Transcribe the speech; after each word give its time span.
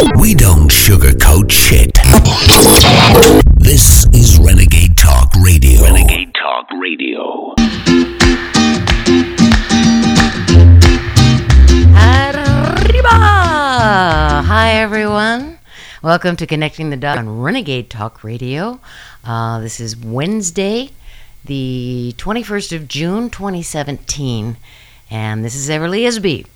We 0.00 0.34
don't 0.34 0.70
sugarcoat 0.70 1.52
shit. 1.52 1.92
This 3.56 4.06
is 4.14 4.38
Renegade 4.38 4.96
Talk 4.96 5.30
Radio. 5.42 5.82
Renegade 5.82 6.32
Talk 6.34 6.70
Radio. 6.70 7.52
Arriba! 11.92 13.10
Hi, 14.42 14.70
everyone. 14.76 15.58
Welcome 16.02 16.36
to 16.36 16.46
Connecting 16.46 16.88
the 16.88 16.96
Dots 16.96 17.18
on 17.18 17.42
Renegade 17.42 17.90
Talk 17.90 18.24
Radio. 18.24 18.80
Uh, 19.22 19.60
this 19.60 19.80
is 19.80 19.98
Wednesday, 19.98 20.92
the 21.44 22.14
21st 22.16 22.74
of 22.74 22.88
June, 22.88 23.28
2017. 23.28 24.56
And 25.10 25.44
this 25.44 25.54
is 25.54 25.68
Everly 25.68 26.06
Isby. 26.08 26.46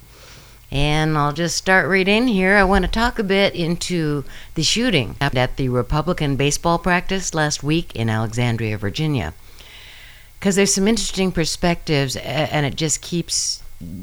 And 0.74 1.16
I'll 1.16 1.32
just 1.32 1.56
start 1.56 1.88
right 1.88 2.06
in 2.06 2.26
here. 2.26 2.56
I 2.56 2.64
want 2.64 2.84
to 2.84 2.90
talk 2.90 3.20
a 3.20 3.24
bit 3.24 3.54
into 3.54 4.24
the 4.56 4.64
shooting 4.64 5.14
at 5.20 5.56
the 5.56 5.68
Republican 5.68 6.34
baseball 6.34 6.78
practice 6.78 7.32
last 7.32 7.62
week 7.62 7.94
in 7.94 8.10
Alexandria, 8.10 8.76
Virginia. 8.76 9.34
Because 10.38 10.56
there's 10.56 10.74
some 10.74 10.88
interesting 10.88 11.30
perspectives, 11.30 12.16
and 12.16 12.66
it 12.66 12.74
just 12.74 13.00
keeps 13.00 13.62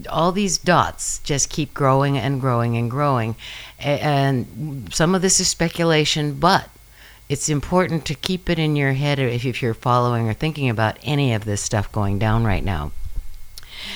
all 0.09 0.31
these 0.31 0.57
dots 0.57 1.19
just 1.19 1.49
keep 1.49 1.73
growing 1.73 2.17
and 2.17 2.39
growing 2.39 2.77
and 2.77 2.89
growing. 2.89 3.35
And 3.79 4.93
some 4.93 5.15
of 5.15 5.21
this 5.21 5.39
is 5.39 5.47
speculation, 5.47 6.35
but 6.35 6.69
it's 7.29 7.49
important 7.49 8.05
to 8.05 8.15
keep 8.15 8.49
it 8.49 8.59
in 8.59 8.75
your 8.75 8.93
head 8.93 9.19
if 9.19 9.61
you're 9.61 9.73
following 9.73 10.29
or 10.29 10.33
thinking 10.33 10.69
about 10.69 10.97
any 11.03 11.33
of 11.33 11.45
this 11.45 11.61
stuff 11.61 11.91
going 11.91 12.19
down 12.19 12.43
right 12.43 12.63
now. 12.63 12.91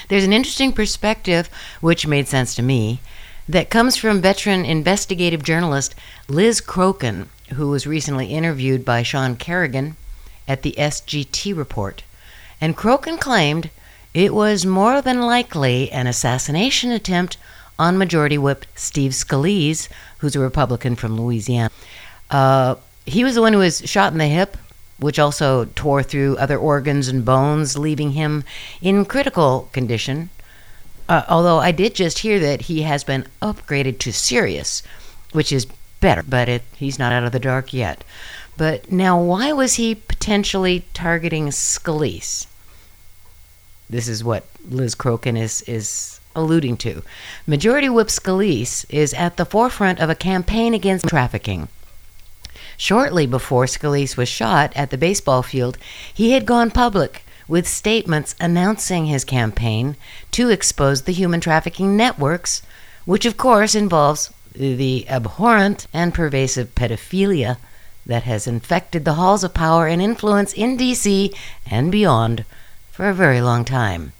There's 0.09 0.23
an 0.23 0.33
interesting 0.33 0.73
perspective, 0.73 1.49
which 1.81 2.07
made 2.07 2.27
sense 2.27 2.55
to 2.55 2.61
me, 2.61 2.99
that 3.47 3.69
comes 3.69 3.95
from 3.95 4.21
veteran 4.21 4.65
investigative 4.65 5.43
journalist 5.43 5.95
Liz 6.27 6.61
Crokin, 6.61 7.27
who 7.53 7.69
was 7.69 7.85
recently 7.85 8.27
interviewed 8.27 8.83
by 8.83 9.03
Sean 9.03 9.35
Kerrigan 9.35 9.95
at 10.47 10.61
the 10.61 10.73
SGT 10.77 11.55
report. 11.55 12.03
And 12.59 12.75
Crokin 12.75 13.19
claimed 13.19 13.69
it 14.13 14.33
was 14.33 14.65
more 14.65 15.01
than 15.01 15.21
likely 15.21 15.91
an 15.91 16.07
assassination 16.07 16.91
attempt 16.91 17.37
on 17.77 17.97
Majority 17.97 18.37
Whip 18.37 18.65
Steve 18.75 19.11
Scalise, 19.11 19.89
who's 20.19 20.35
a 20.35 20.39
Republican 20.39 20.95
from 20.95 21.19
Louisiana. 21.19 21.69
Uh, 22.31 22.75
he 23.05 23.23
was 23.23 23.35
the 23.35 23.41
one 23.41 23.53
who 23.53 23.59
was 23.59 23.81
shot 23.85 24.13
in 24.13 24.17
the 24.17 24.27
hip, 24.27 24.57
which 24.97 25.19
also 25.19 25.65
tore 25.75 26.03
through 26.03 26.37
other 26.37 26.57
organs 26.57 27.07
and 27.07 27.25
bones, 27.25 27.77
leaving 27.77 28.11
him 28.11 28.43
in 28.81 29.05
critical 29.05 29.69
condition. 29.73 30.29
Uh, 31.07 31.23
although 31.29 31.59
I 31.59 31.71
did 31.71 31.93
just 31.95 32.19
hear 32.19 32.39
that 32.39 32.63
he 32.63 32.81
has 32.83 33.03
been 33.03 33.27
upgraded 33.41 33.99
to 33.99 34.13
serious, 34.13 34.81
which 35.33 35.51
is 35.51 35.67
better, 35.99 36.23
but 36.23 36.49
it, 36.49 36.63
he's 36.75 36.97
not 36.97 37.11
out 37.11 37.23
of 37.23 37.31
the 37.31 37.39
dark 37.39 37.73
yet. 37.73 38.03
But 38.57 38.91
now, 38.91 39.21
why 39.21 39.51
was 39.51 39.73
he 39.73 39.95
potentially 39.95 40.85
targeting 40.93 41.47
Scalise? 41.47 42.47
This 43.89 44.07
is 44.07 44.23
what 44.23 44.45
Liz 44.67 44.95
Crokin 44.95 45.37
is, 45.37 45.61
is 45.63 46.19
alluding 46.35 46.77
to. 46.77 47.03
Majority 47.45 47.89
Whip 47.89 48.07
Scalise 48.07 48.85
is 48.89 49.13
at 49.13 49.37
the 49.37 49.45
forefront 49.45 49.99
of 49.99 50.09
a 50.09 50.15
campaign 50.15 50.73
against 50.73 51.07
trafficking. 51.07 51.67
Shortly 52.77 53.25
before 53.25 53.65
Scalise 53.65 54.17
was 54.17 54.29
shot 54.29 54.73
at 54.75 54.89
the 54.89 54.97
baseball 54.97 55.43
field, 55.43 55.77
he 56.13 56.31
had 56.31 56.45
gone 56.45 56.71
public 56.71 57.25
with 57.47 57.67
statements 57.67 58.35
announcing 58.39 59.05
his 59.05 59.23
campaign 59.23 59.95
to 60.31 60.49
expose 60.49 61.03
the 61.03 61.13
human 61.13 61.39
trafficking 61.39 61.95
networks, 61.95 62.61
which 63.05 63.25
of 63.25 63.37
course 63.37 63.75
involves 63.75 64.33
the 64.53 65.07
abhorrent 65.09 65.87
and 65.93 66.13
pervasive 66.13 66.73
pedophilia 66.75 67.57
that 68.05 68.23
has 68.23 68.47
infected 68.47 69.05
the 69.05 69.13
halls 69.13 69.43
of 69.43 69.53
power 69.53 69.87
and 69.87 70.01
influence 70.01 70.53
in 70.53 70.77
DC 70.77 71.35
and 71.69 71.91
beyond 71.91 72.45
for 72.91 73.09
a 73.09 73.13
very 73.13 73.41
long 73.41 73.65
time. 73.65 74.13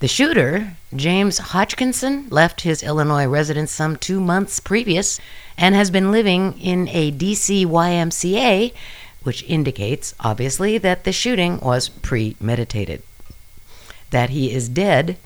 The 0.00 0.08
shooter, 0.08 0.76
James 0.96 1.38
Hodgkinson, 1.38 2.28
left 2.30 2.62
his 2.62 2.82
Illinois 2.82 3.26
residence 3.26 3.70
some 3.70 3.96
two 3.96 4.20
months 4.20 4.58
previous 4.58 5.20
and 5.58 5.74
has 5.74 5.90
been 5.90 6.10
living 6.10 6.58
in 6.58 6.88
a 6.88 7.12
DC 7.12 7.66
YMCA, 7.66 8.72
which 9.22 9.42
indicates, 9.44 10.14
obviously, 10.20 10.78
that 10.78 11.04
the 11.04 11.12
shooting 11.12 11.60
was 11.60 11.90
premeditated. 11.90 13.02
That 14.10 14.30
he 14.30 14.50
is 14.50 14.70
dead 14.70 15.18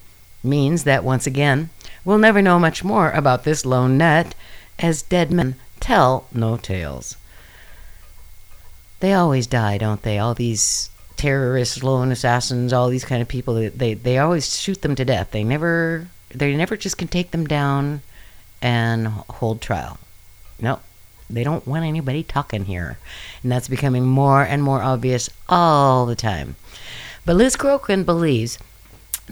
means 0.43 0.83
that, 0.83 1.05
once 1.05 1.29
again, 1.29 1.71
we'll 2.05 2.19
never 2.19 2.43
know 2.43 2.59
much 2.59 2.83
more 2.83 3.13
about 3.13 3.45
this 3.45 3.65
lone 3.65 3.97
nut, 3.97 4.35
as 4.81 5.03
dead 5.03 5.31
men 5.31 5.55
tell 5.79 6.27
no 6.33 6.57
tales. 6.57 7.17
They 8.99 9.13
always 9.13 9.47
die, 9.47 9.79
don't 9.79 10.03
they? 10.03 10.19
All 10.19 10.35
these 10.35 10.91
terrorists, 11.23 11.85
lone 11.85 12.11
assassins, 12.11 12.73
all 12.73 12.89
these 12.89 13.05
kind 13.05 13.23
of 13.23 13.29
people, 13.29 13.55
they, 13.55 13.95
they, 13.95 14.19
always 14.19 14.59
shoot 14.59 14.83
them 14.83 14.97
to 14.97 15.05
death. 15.05 15.31
They 15.31 15.45
never, 15.45 16.09
they 16.35 16.57
never 16.57 16.77
just 16.77 16.99
can 16.99 17.07
take 17.07 17.31
them 17.31 17.47
down 17.47 18.03
and 18.61 19.07
hold 19.07 19.61
trial. 19.61 19.99
No, 20.61 20.81
they 21.31 21.45
don't 21.45 21.67
want 21.67 21.85
anybody 21.85 22.25
talking 22.25 22.65
here. 22.65 22.99
And 23.43 23.53
that's 23.53 23.69
becoming 23.69 24.05
more 24.05 24.43
and 24.43 24.65
more 24.65 24.83
obvious 24.83 25.31
all 25.49 26.07
the 26.07 26.17
time. 26.17 26.57
But 27.25 27.37
Liz 27.37 27.55
Crokin 27.55 28.05
believes 28.05 28.59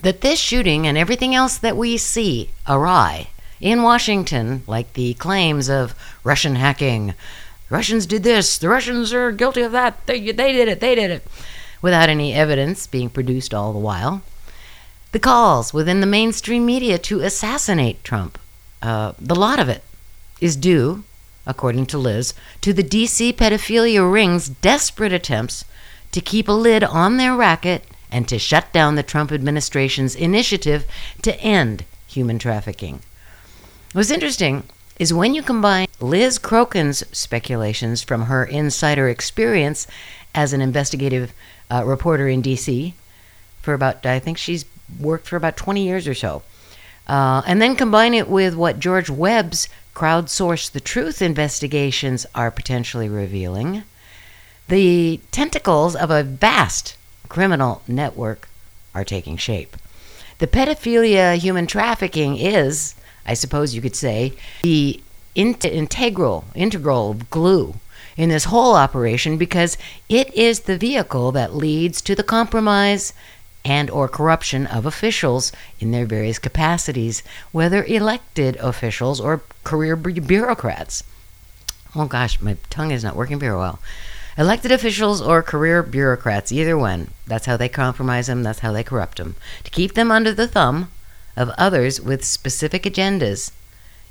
that 0.00 0.20
this 0.20 0.38
shooting 0.38 0.86
and 0.86 0.96
everything 0.96 1.34
else 1.34 1.58
that 1.58 1.76
we 1.76 1.96
see 1.96 2.50
awry 2.68 3.30
in 3.60 3.82
Washington, 3.82 4.62
like 4.68 4.92
the 4.92 5.14
claims 5.14 5.68
of 5.68 5.96
Russian 6.22 6.54
hacking, 6.54 7.14
Russians 7.68 8.06
did 8.06 8.22
this, 8.22 8.58
the 8.58 8.68
Russians 8.68 9.12
are 9.12 9.32
guilty 9.32 9.62
of 9.62 9.72
that, 9.72 10.06
they, 10.06 10.20
they 10.30 10.52
did 10.52 10.68
it, 10.68 10.78
they 10.78 10.94
did 10.94 11.10
it, 11.10 11.26
without 11.82 12.08
any 12.08 12.34
evidence 12.34 12.86
being 12.86 13.10
produced 13.10 13.54
all 13.54 13.72
the 13.72 13.78
while. 13.78 14.22
The 15.12 15.18
calls 15.18 15.74
within 15.74 16.00
the 16.00 16.06
mainstream 16.06 16.64
media 16.64 16.98
to 16.98 17.20
assassinate 17.20 18.04
Trump, 18.04 18.38
uh, 18.80 19.12
the 19.18 19.34
lot 19.34 19.58
of 19.58 19.68
it, 19.68 19.82
is 20.40 20.56
due, 20.56 21.04
according 21.46 21.86
to 21.86 21.98
Liz, 21.98 22.32
to 22.60 22.72
the 22.72 22.84
DC 22.84 23.34
pedophilia 23.34 24.10
ring's 24.10 24.48
desperate 24.48 25.12
attempts 25.12 25.64
to 26.12 26.20
keep 26.20 26.48
a 26.48 26.52
lid 26.52 26.84
on 26.84 27.16
their 27.16 27.34
racket 27.34 27.84
and 28.10 28.28
to 28.28 28.38
shut 28.38 28.72
down 28.72 28.94
the 28.94 29.02
Trump 29.02 29.32
administration's 29.32 30.14
initiative 30.14 30.86
to 31.22 31.38
end 31.40 31.84
human 32.06 32.38
trafficking. 32.38 33.00
What's 33.92 34.10
interesting 34.10 34.64
is 34.98 35.14
when 35.14 35.34
you 35.34 35.42
combine 35.42 35.88
Liz 36.00 36.38
Crokin's 36.38 37.04
speculations 37.16 38.02
from 38.02 38.22
her 38.22 38.44
insider 38.44 39.08
experience 39.08 39.86
as 40.34 40.52
an 40.52 40.60
investigative 40.60 41.32
uh, 41.70 41.84
reporter 41.84 42.28
in 42.28 42.42
DC 42.42 42.92
for 43.62 43.74
about, 43.74 44.04
I 44.04 44.18
think 44.18 44.38
she's 44.38 44.64
worked 44.98 45.26
for 45.26 45.36
about 45.36 45.56
20 45.56 45.84
years 45.84 46.08
or 46.08 46.14
so, 46.14 46.42
uh, 47.06 47.42
and 47.46 47.60
then 47.60 47.76
combine 47.76 48.14
it 48.14 48.28
with 48.28 48.54
what 48.54 48.80
George 48.80 49.10
Webb's 49.10 49.68
crowdsource 49.94 50.70
the 50.70 50.80
truth 50.80 51.20
investigations 51.20 52.26
are 52.34 52.50
potentially 52.50 53.08
revealing, 53.08 53.82
the 54.68 55.20
tentacles 55.30 55.96
of 55.96 56.10
a 56.10 56.22
vast 56.22 56.96
criminal 57.28 57.82
network 57.86 58.48
are 58.94 59.04
taking 59.04 59.36
shape. 59.36 59.76
The 60.38 60.46
pedophilia 60.46 61.36
human 61.36 61.66
trafficking 61.66 62.36
is, 62.36 62.94
I 63.26 63.34
suppose 63.34 63.74
you 63.74 63.82
could 63.82 63.96
say, 63.96 64.32
the 64.62 65.02
in- 65.34 65.54
integral 65.54 66.44
integral 66.54 67.14
glue 67.30 67.74
in 68.16 68.28
this 68.28 68.44
whole 68.44 68.74
operation 68.74 69.36
because 69.36 69.76
it 70.08 70.32
is 70.34 70.60
the 70.60 70.78
vehicle 70.78 71.32
that 71.32 71.54
leads 71.54 72.00
to 72.02 72.14
the 72.14 72.22
compromise 72.22 73.12
and 73.64 73.90
or 73.90 74.08
corruption 74.08 74.66
of 74.66 74.86
officials 74.86 75.52
in 75.78 75.90
their 75.90 76.06
various 76.06 76.38
capacities, 76.38 77.22
whether 77.52 77.84
elected 77.84 78.56
officials 78.56 79.20
or 79.20 79.42
career 79.64 79.96
bureaucrats. 79.96 81.04
Oh 81.94 82.06
gosh, 82.06 82.40
my 82.40 82.56
tongue 82.70 82.90
is 82.90 83.04
not 83.04 83.16
working 83.16 83.38
very 83.38 83.56
well. 83.56 83.80
Elected 84.38 84.72
officials 84.72 85.20
or 85.20 85.42
career 85.42 85.82
bureaucrats, 85.82 86.52
either 86.52 86.78
one. 86.78 87.10
That's 87.26 87.46
how 87.46 87.56
they 87.56 87.68
compromise 87.68 88.28
them, 88.28 88.42
that's 88.42 88.60
how 88.60 88.72
they 88.72 88.84
corrupt 88.84 89.18
them. 89.18 89.34
To 89.64 89.70
keep 89.70 89.94
them 89.94 90.10
under 90.10 90.32
the 90.32 90.48
thumb 90.48 90.90
of 91.36 91.50
others 91.58 92.00
with 92.00 92.24
specific 92.24 92.84
agendas 92.84 93.52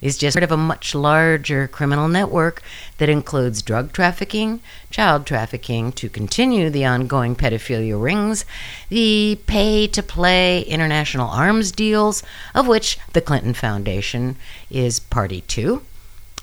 is 0.02 0.18
just 0.18 0.36
part 0.36 0.44
of 0.44 0.52
a 0.52 0.58
much 0.58 0.96
larger 0.96 1.68
criminal 1.68 2.08
network 2.08 2.62
that 2.98 3.10
includes 3.10 3.62
drug 3.62 3.92
trafficking, 3.92 4.62
child 4.90 5.26
trafficking, 5.26 5.92
to 5.92 6.10
continue 6.10 6.70
the 6.70 6.86
ongoing 6.86 7.36
pedophilia 7.36 8.02
rings, 8.02 8.46
the 8.90 9.40
pay 9.46 9.88
to 9.88 10.02
play 10.02 10.62
international 10.62 11.30
arms 11.30 11.72
deals, 11.72 12.24
of 12.56 12.68
which 12.68 12.98
the 13.14 13.22
Clinton 13.22 13.54
Foundation 13.54 14.36
is 14.70 15.00
party 15.00 15.42
to, 15.42 15.82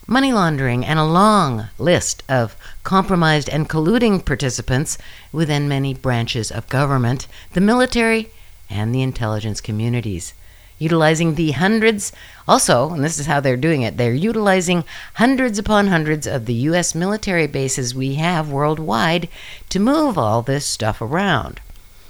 money 0.07 0.33
laundering, 0.33 0.85
and 0.85 0.99
a 0.99 1.05
long 1.05 1.69
list 1.79 2.23
of 2.29 2.57
compromised 2.85 3.49
and 3.49 3.69
colluding 3.69 4.25
participants 4.25 4.99
within 5.33 5.69
many 5.69 5.95
branches 5.95 6.51
of 6.51 6.69
government, 6.69 7.27
the 7.55 7.61
military, 7.61 8.31
and 8.69 8.95
the 8.95 9.03
intelligence 9.03 9.61
communities. 9.61 10.35
Utilizing 10.79 11.35
the 11.35 11.53
hundreds, 11.53 12.13
also, 12.47 12.91
and 12.91 13.03
this 13.03 13.19
is 13.19 13.27
how 13.27 13.41
they're 13.41 13.57
doing 13.57 13.83
it, 13.83 13.97
they're 13.97 14.13
utilizing 14.13 14.85
hundreds 15.15 15.59
upon 15.59 15.89
hundreds 15.89 16.27
of 16.27 16.47
the 16.47 16.55
U.S. 16.55 16.95
military 16.95 17.47
bases 17.47 17.95
we 17.95 18.15
have 18.17 18.51
worldwide 18.51 19.29
to 19.71 19.81
move 19.81 20.19
all 20.19 20.43
this 20.43 20.67
stuff 20.67 21.01
around. 21.01 21.61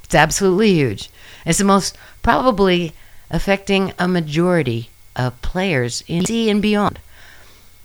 It's 0.05 0.15
absolutely 0.15 0.73
huge. 0.73 1.11
It's 1.45 1.59
the 1.59 1.65
most 1.65 1.97
probably 2.23 2.93
affecting 3.31 3.93
a 3.99 4.07
majority 4.07 4.91
of 5.15 5.41
players 5.43 6.05
in 6.07 6.23
D 6.23 6.51
and 6.51 6.61
beyond. 6.63 6.99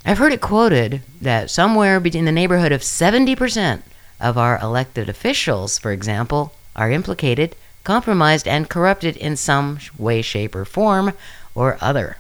I've 0.06 0.18
heard 0.18 0.34
it 0.34 0.42
quoted 0.42 1.02
that 1.22 1.52
somewhere 1.52 2.00
between 2.00 2.26
the 2.26 2.32
neighborhood 2.32 2.72
of 2.72 2.82
70% 2.82 3.84
of 4.20 4.38
our 4.38 4.60
elected 4.60 5.10
officials, 5.10 5.78
for 5.78 5.92
example, 5.92 6.54
are 6.76 6.92
implicated, 6.92 7.56
compromised, 7.84 8.48
and 8.48 8.70
corrupted 8.70 9.18
in 9.18 9.36
some 9.36 9.80
way, 9.98 10.22
shape, 10.22 10.56
or 10.56 10.66
form 10.66 11.14
or 11.56 11.78
other. 11.82 12.18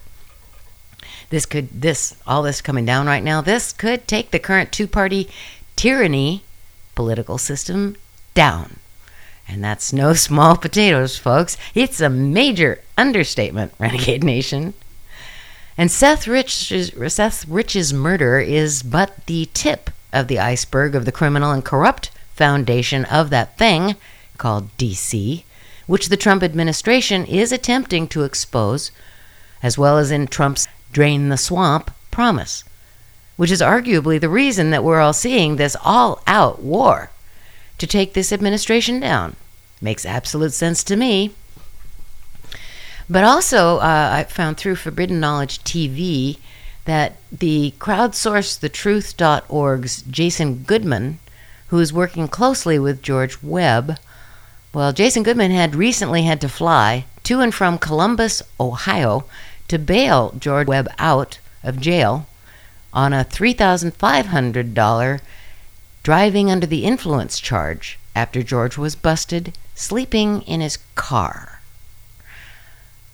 This 1.29 1.45
could, 1.45 1.81
this, 1.81 2.15
all 2.27 2.43
this 2.43 2.61
coming 2.61 2.85
down 2.85 3.07
right 3.07 3.23
now, 3.23 3.41
this 3.41 3.71
could 3.71 4.07
take 4.07 4.31
the 4.31 4.39
current 4.39 4.71
two 4.71 4.87
party 4.87 5.29
tyranny 5.75 6.43
political 6.95 7.37
system 7.37 7.95
down. 8.33 8.77
And 9.47 9.63
that's 9.63 9.93
no 9.93 10.13
small 10.27 10.57
potatoes, 10.57 11.17
folks. 11.17 11.57
It's 11.73 12.01
a 12.01 12.09
major 12.09 12.81
understatement, 12.97 13.73
Renegade 13.79 14.23
Nation. 14.23 14.73
And 15.77 15.89
Seth 15.89 16.27
Rich's, 16.27 16.91
Seth 17.13 17.47
Rich's 17.47 17.93
murder 17.93 18.39
is 18.39 18.83
but 18.83 19.25
the 19.25 19.49
tip 19.53 19.89
of 20.13 20.27
the 20.27 20.39
iceberg 20.39 20.95
of 20.95 21.05
the 21.05 21.11
criminal 21.11 21.51
and 21.51 21.63
corrupt 21.63 22.11
foundation 22.33 23.05
of 23.05 23.29
that 23.29 23.57
thing 23.57 23.95
called 24.37 24.75
DC, 24.77 25.43
which 25.87 26.09
the 26.09 26.17
Trump 26.17 26.43
administration 26.43 27.25
is 27.25 27.51
attempting 27.51 28.07
to 28.07 28.23
expose, 28.23 28.91
as 29.63 29.77
well 29.77 29.97
as 29.97 30.11
in 30.11 30.27
Trump's 30.27 30.67
drain 30.91 31.29
the 31.29 31.37
swamp 31.37 31.91
promise, 32.11 32.63
which 33.37 33.51
is 33.51 33.61
arguably 33.61 34.19
the 34.19 34.29
reason 34.29 34.71
that 34.71 34.83
we're 34.83 34.99
all 34.99 35.13
seeing 35.13 35.55
this 35.55 35.77
all 35.83 36.21
out 36.27 36.61
war 36.61 37.09
to 37.77 37.87
take 37.87 38.13
this 38.13 38.31
administration 38.31 38.99
down. 38.99 39.35
Makes 39.81 40.05
absolute 40.05 40.53
sense 40.53 40.83
to 40.83 40.95
me. 40.95 41.33
But 43.09 43.23
also, 43.23 43.77
uh, 43.77 44.11
I 44.13 44.25
found 44.25 44.57
through 44.57 44.75
Forbidden 44.75 45.19
Knowledge 45.19 45.63
TV 45.63 46.37
that 46.85 47.15
the 47.31 47.73
crowdsourcethetruth.org's 47.79 50.03
Jason 50.03 50.63
Goodman, 50.63 51.17
who 51.67 51.79
is 51.79 51.91
working 51.91 52.27
closely 52.27 52.77
with 52.79 53.01
George 53.01 53.41
Webb, 53.41 53.97
well, 54.73 54.93
Jason 54.93 55.23
Goodman 55.23 55.51
had 55.51 55.75
recently 55.75 56.23
had 56.23 56.39
to 56.41 56.49
fly 56.49 57.05
to 57.23 57.41
and 57.41 57.53
from 57.53 57.77
Columbus, 57.77 58.41
Ohio, 58.59 59.25
to 59.67 59.77
bail 59.77 60.33
George 60.39 60.67
Webb 60.67 60.87
out 60.97 61.39
of 61.63 61.79
jail 61.79 62.27
on 62.93 63.13
a 63.13 63.25
$3,500 63.25 65.21
driving 66.03 66.51
under 66.51 66.65
the 66.65 66.83
influence 66.83 67.39
charge 67.39 67.99
after 68.15 68.41
George 68.43 68.77
was 68.77 68.95
busted 68.95 69.53
sleeping 69.75 70.41
in 70.43 70.61
his 70.61 70.77
car. 70.95 71.61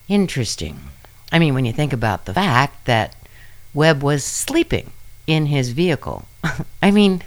Interesting. 0.08 0.80
I 1.32 1.40
mean, 1.40 1.54
when 1.54 1.66
you 1.66 1.74
think 1.74 1.94
about 1.94 2.26
the 2.26 2.34
fact 2.34 2.86
that 2.86 3.16
Webb 3.74 4.02
was 4.02 4.24
sleeping 4.24 4.92
in 5.28 5.48
his 5.48 5.72
vehicle. 5.72 6.26
I 6.82 6.92
mean, 6.92 7.22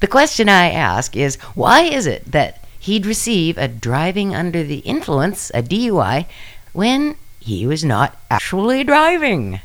the 0.00 0.06
question 0.06 0.48
I 0.48 0.70
ask 0.70 1.16
is 1.16 1.36
why 1.54 1.82
is 1.82 2.06
it 2.06 2.30
that 2.30 2.61
he'd 2.82 3.06
receive 3.06 3.56
a 3.56 3.68
driving 3.68 4.34
under 4.34 4.64
the 4.64 4.78
influence, 4.78 5.50
a 5.54 5.62
DUI, 5.62 6.26
when 6.72 7.14
he 7.38 7.66
was 7.66 7.84
not 7.84 8.16
actually 8.28 8.82
driving? 8.82 9.60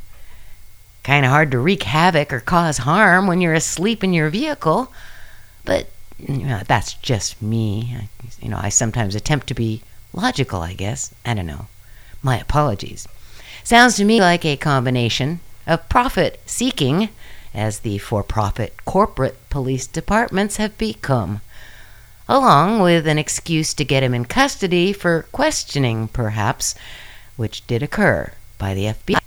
Kind 1.03 1.25
of 1.25 1.31
hard 1.31 1.49
to 1.51 1.59
wreak 1.59 1.83
havoc 1.83 2.31
or 2.31 2.39
cause 2.39 2.79
harm 2.79 3.25
when 3.25 3.41
you're 3.41 3.53
asleep 3.53 4.03
in 4.03 4.13
your 4.13 4.29
vehicle, 4.29 4.91
but 5.65 5.87
you 6.19 6.45
know, 6.45 6.61
that's 6.67 6.93
just 6.95 7.41
me. 7.41 7.95
I, 7.97 8.09
you 8.39 8.49
know, 8.49 8.59
I 8.61 8.69
sometimes 8.69 9.15
attempt 9.15 9.47
to 9.47 9.53
be 9.53 9.81
logical, 10.13 10.61
I 10.61 10.73
guess. 10.73 11.13
I 11.25 11.33
don't 11.33 11.45
know. 11.47 11.67
My 12.21 12.39
apologies. 12.39 13.07
Sounds 13.63 13.95
to 13.95 14.05
me 14.05 14.19
like 14.19 14.45
a 14.45 14.57
combination 14.57 15.39
of 15.65 15.89
profit 15.89 16.39
seeking, 16.45 17.09
as 17.53 17.79
the 17.79 17.97
for 17.97 18.23
profit 18.23 18.85
corporate 18.85 19.37
police 19.49 19.87
departments 19.87 20.57
have 20.57 20.77
become, 20.77 21.41
along 22.29 22.79
with 22.79 23.07
an 23.07 23.17
excuse 23.17 23.73
to 23.73 23.85
get 23.85 24.03
him 24.03 24.13
in 24.13 24.25
custody 24.25 24.93
for 24.93 25.23
questioning, 25.31 26.07
perhaps, 26.07 26.75
which 27.35 27.65
did 27.67 27.81
occur 27.81 28.31
by 28.57 28.73
the 28.73 28.85
FBI. 28.85 29.19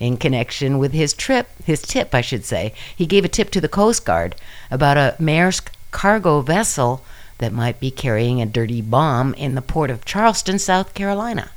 In 0.00 0.16
connection 0.16 0.78
with 0.78 0.92
his 0.92 1.12
trip, 1.12 1.48
his 1.64 1.82
tip, 1.82 2.14
I 2.14 2.20
should 2.20 2.44
say, 2.44 2.72
he 2.94 3.06
gave 3.06 3.24
a 3.24 3.28
tip 3.28 3.50
to 3.50 3.60
the 3.60 3.68
Coast 3.68 4.04
Guard 4.04 4.36
about 4.70 4.96
a 4.96 5.16
Maersk 5.18 5.68
cargo 5.90 6.40
vessel 6.40 7.04
that 7.38 7.52
might 7.52 7.80
be 7.80 7.90
carrying 7.90 8.40
a 8.40 8.46
dirty 8.46 8.80
bomb 8.80 9.34
in 9.34 9.54
the 9.54 9.62
port 9.62 9.90
of 9.90 10.04
Charleston, 10.04 10.58
South 10.58 10.94
Carolina. 10.94 11.50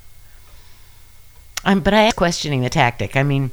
Um, 1.63 1.81
but 1.81 1.94
I 1.94 2.01
am 2.01 2.12
questioning 2.13 2.62
the 2.62 2.69
tactic. 2.69 3.15
I 3.15 3.24
mean, 3.24 3.51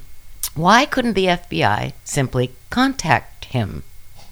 why 0.55 0.87
couldn't 0.87 1.15
the 1.15 1.27
FBI 1.27 1.93
simply 2.05 2.53
contact 2.71 3.47
him 3.47 3.83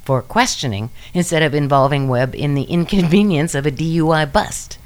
for 0.07 0.23
questioning 0.23 0.91
instead 1.13 1.43
of 1.43 1.55
involving 1.55 2.09
Webb 2.09 2.35
in 2.35 2.55
the 2.55 2.63
inconvenience 2.79 3.55
of 3.55 3.67
a 3.67 3.73
DUI 3.73 4.33
bust? 4.33 4.79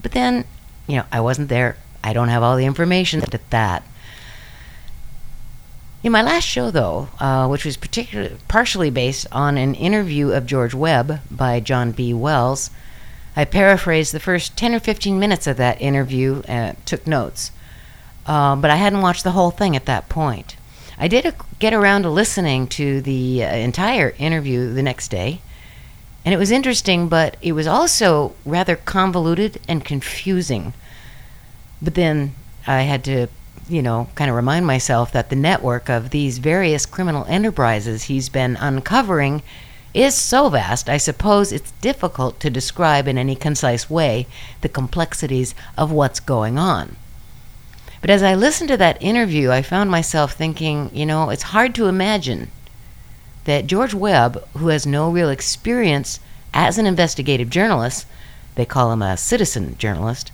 But 0.00 0.12
then, 0.12 0.44
you 0.86 0.96
know, 0.96 1.04
I 1.12 1.20
wasn't 1.20 1.48
there. 1.48 1.76
I 2.02 2.12
don't 2.12 2.28
have 2.28 2.42
all 2.42 2.56
the 2.56 2.64
information 2.64 3.20
at 3.22 3.50
that. 3.50 3.82
In 6.02 6.12
my 6.12 6.22
last 6.22 6.44
show, 6.44 6.70
though, 6.70 7.08
uh, 7.18 7.46
which 7.48 7.66
was 7.66 7.76
particularly 7.76 8.36
partially 8.48 8.88
based 8.88 9.26
on 9.32 9.58
an 9.58 9.74
interview 9.74 10.30
of 10.30 10.46
George 10.46 10.72
Webb 10.72 11.20
by 11.30 11.60
John 11.60 11.92
B. 11.92 12.14
Wells, 12.14 12.70
I 13.36 13.44
paraphrased 13.44 14.12
the 14.12 14.20
first 14.20 14.56
10 14.56 14.74
or 14.74 14.80
15 14.80 15.18
minutes 15.18 15.46
of 15.46 15.58
that 15.58 15.80
interview 15.80 16.42
and 16.48 16.76
took 16.86 17.06
notes. 17.06 17.50
Uh, 18.24 18.56
but 18.56 18.70
I 18.70 18.76
hadn't 18.76 19.02
watched 19.02 19.24
the 19.24 19.32
whole 19.32 19.50
thing 19.50 19.76
at 19.76 19.86
that 19.86 20.08
point. 20.08 20.56
I 21.02 21.08
did 21.08 21.24
a, 21.24 21.34
get 21.58 21.72
around 21.72 22.02
to 22.02 22.10
listening 22.10 22.66
to 22.68 23.00
the 23.00 23.42
uh, 23.42 23.54
entire 23.54 24.14
interview 24.18 24.74
the 24.74 24.82
next 24.82 25.08
day, 25.08 25.40
and 26.26 26.34
it 26.34 26.36
was 26.36 26.50
interesting, 26.50 27.08
but 27.08 27.38
it 27.40 27.52
was 27.52 27.66
also 27.66 28.34
rather 28.44 28.76
convoluted 28.76 29.58
and 29.66 29.82
confusing. 29.82 30.74
But 31.80 31.94
then 31.94 32.34
I 32.66 32.82
had 32.82 33.02
to, 33.04 33.28
you 33.66 33.80
know, 33.80 34.10
kind 34.14 34.28
of 34.28 34.36
remind 34.36 34.66
myself 34.66 35.10
that 35.12 35.30
the 35.30 35.36
network 35.36 35.88
of 35.88 36.10
these 36.10 36.36
various 36.36 36.84
criminal 36.84 37.24
enterprises 37.24 38.04
he's 38.04 38.28
been 38.28 38.56
uncovering 38.56 39.42
is 39.94 40.14
so 40.14 40.50
vast, 40.50 40.90
I 40.90 40.98
suppose 40.98 41.50
it's 41.50 41.72
difficult 41.80 42.38
to 42.40 42.50
describe 42.50 43.08
in 43.08 43.16
any 43.16 43.34
concise 43.34 43.88
way 43.88 44.26
the 44.60 44.68
complexities 44.68 45.54
of 45.78 45.90
what's 45.90 46.20
going 46.20 46.58
on. 46.58 46.96
But 48.00 48.10
as 48.10 48.22
I 48.22 48.34
listened 48.34 48.68
to 48.68 48.76
that 48.78 49.02
interview, 49.02 49.50
I 49.50 49.62
found 49.62 49.90
myself 49.90 50.32
thinking, 50.32 50.90
you 50.92 51.04
know, 51.04 51.30
it's 51.30 51.42
hard 51.54 51.74
to 51.74 51.86
imagine 51.86 52.50
that 53.44 53.66
George 53.66 53.94
Webb, 53.94 54.42
who 54.56 54.68
has 54.68 54.86
no 54.86 55.10
real 55.10 55.28
experience 55.28 56.20
as 56.54 56.78
an 56.78 56.86
investigative 56.86 57.50
journalist, 57.50 58.06
they 58.54 58.64
call 58.64 58.92
him 58.92 59.02
a 59.02 59.16
citizen 59.16 59.76
journalist. 59.76 60.32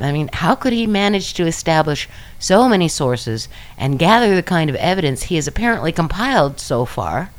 I 0.00 0.12
mean, 0.12 0.28
how 0.32 0.54
could 0.54 0.72
he 0.72 0.86
manage 0.86 1.34
to 1.34 1.46
establish 1.46 2.08
so 2.38 2.68
many 2.68 2.88
sources 2.88 3.48
and 3.76 3.98
gather 3.98 4.34
the 4.34 4.42
kind 4.42 4.70
of 4.70 4.76
evidence 4.76 5.24
he 5.24 5.34
has 5.36 5.48
apparently 5.48 5.90
compiled 5.90 6.60
so 6.60 6.84
far, 6.84 7.30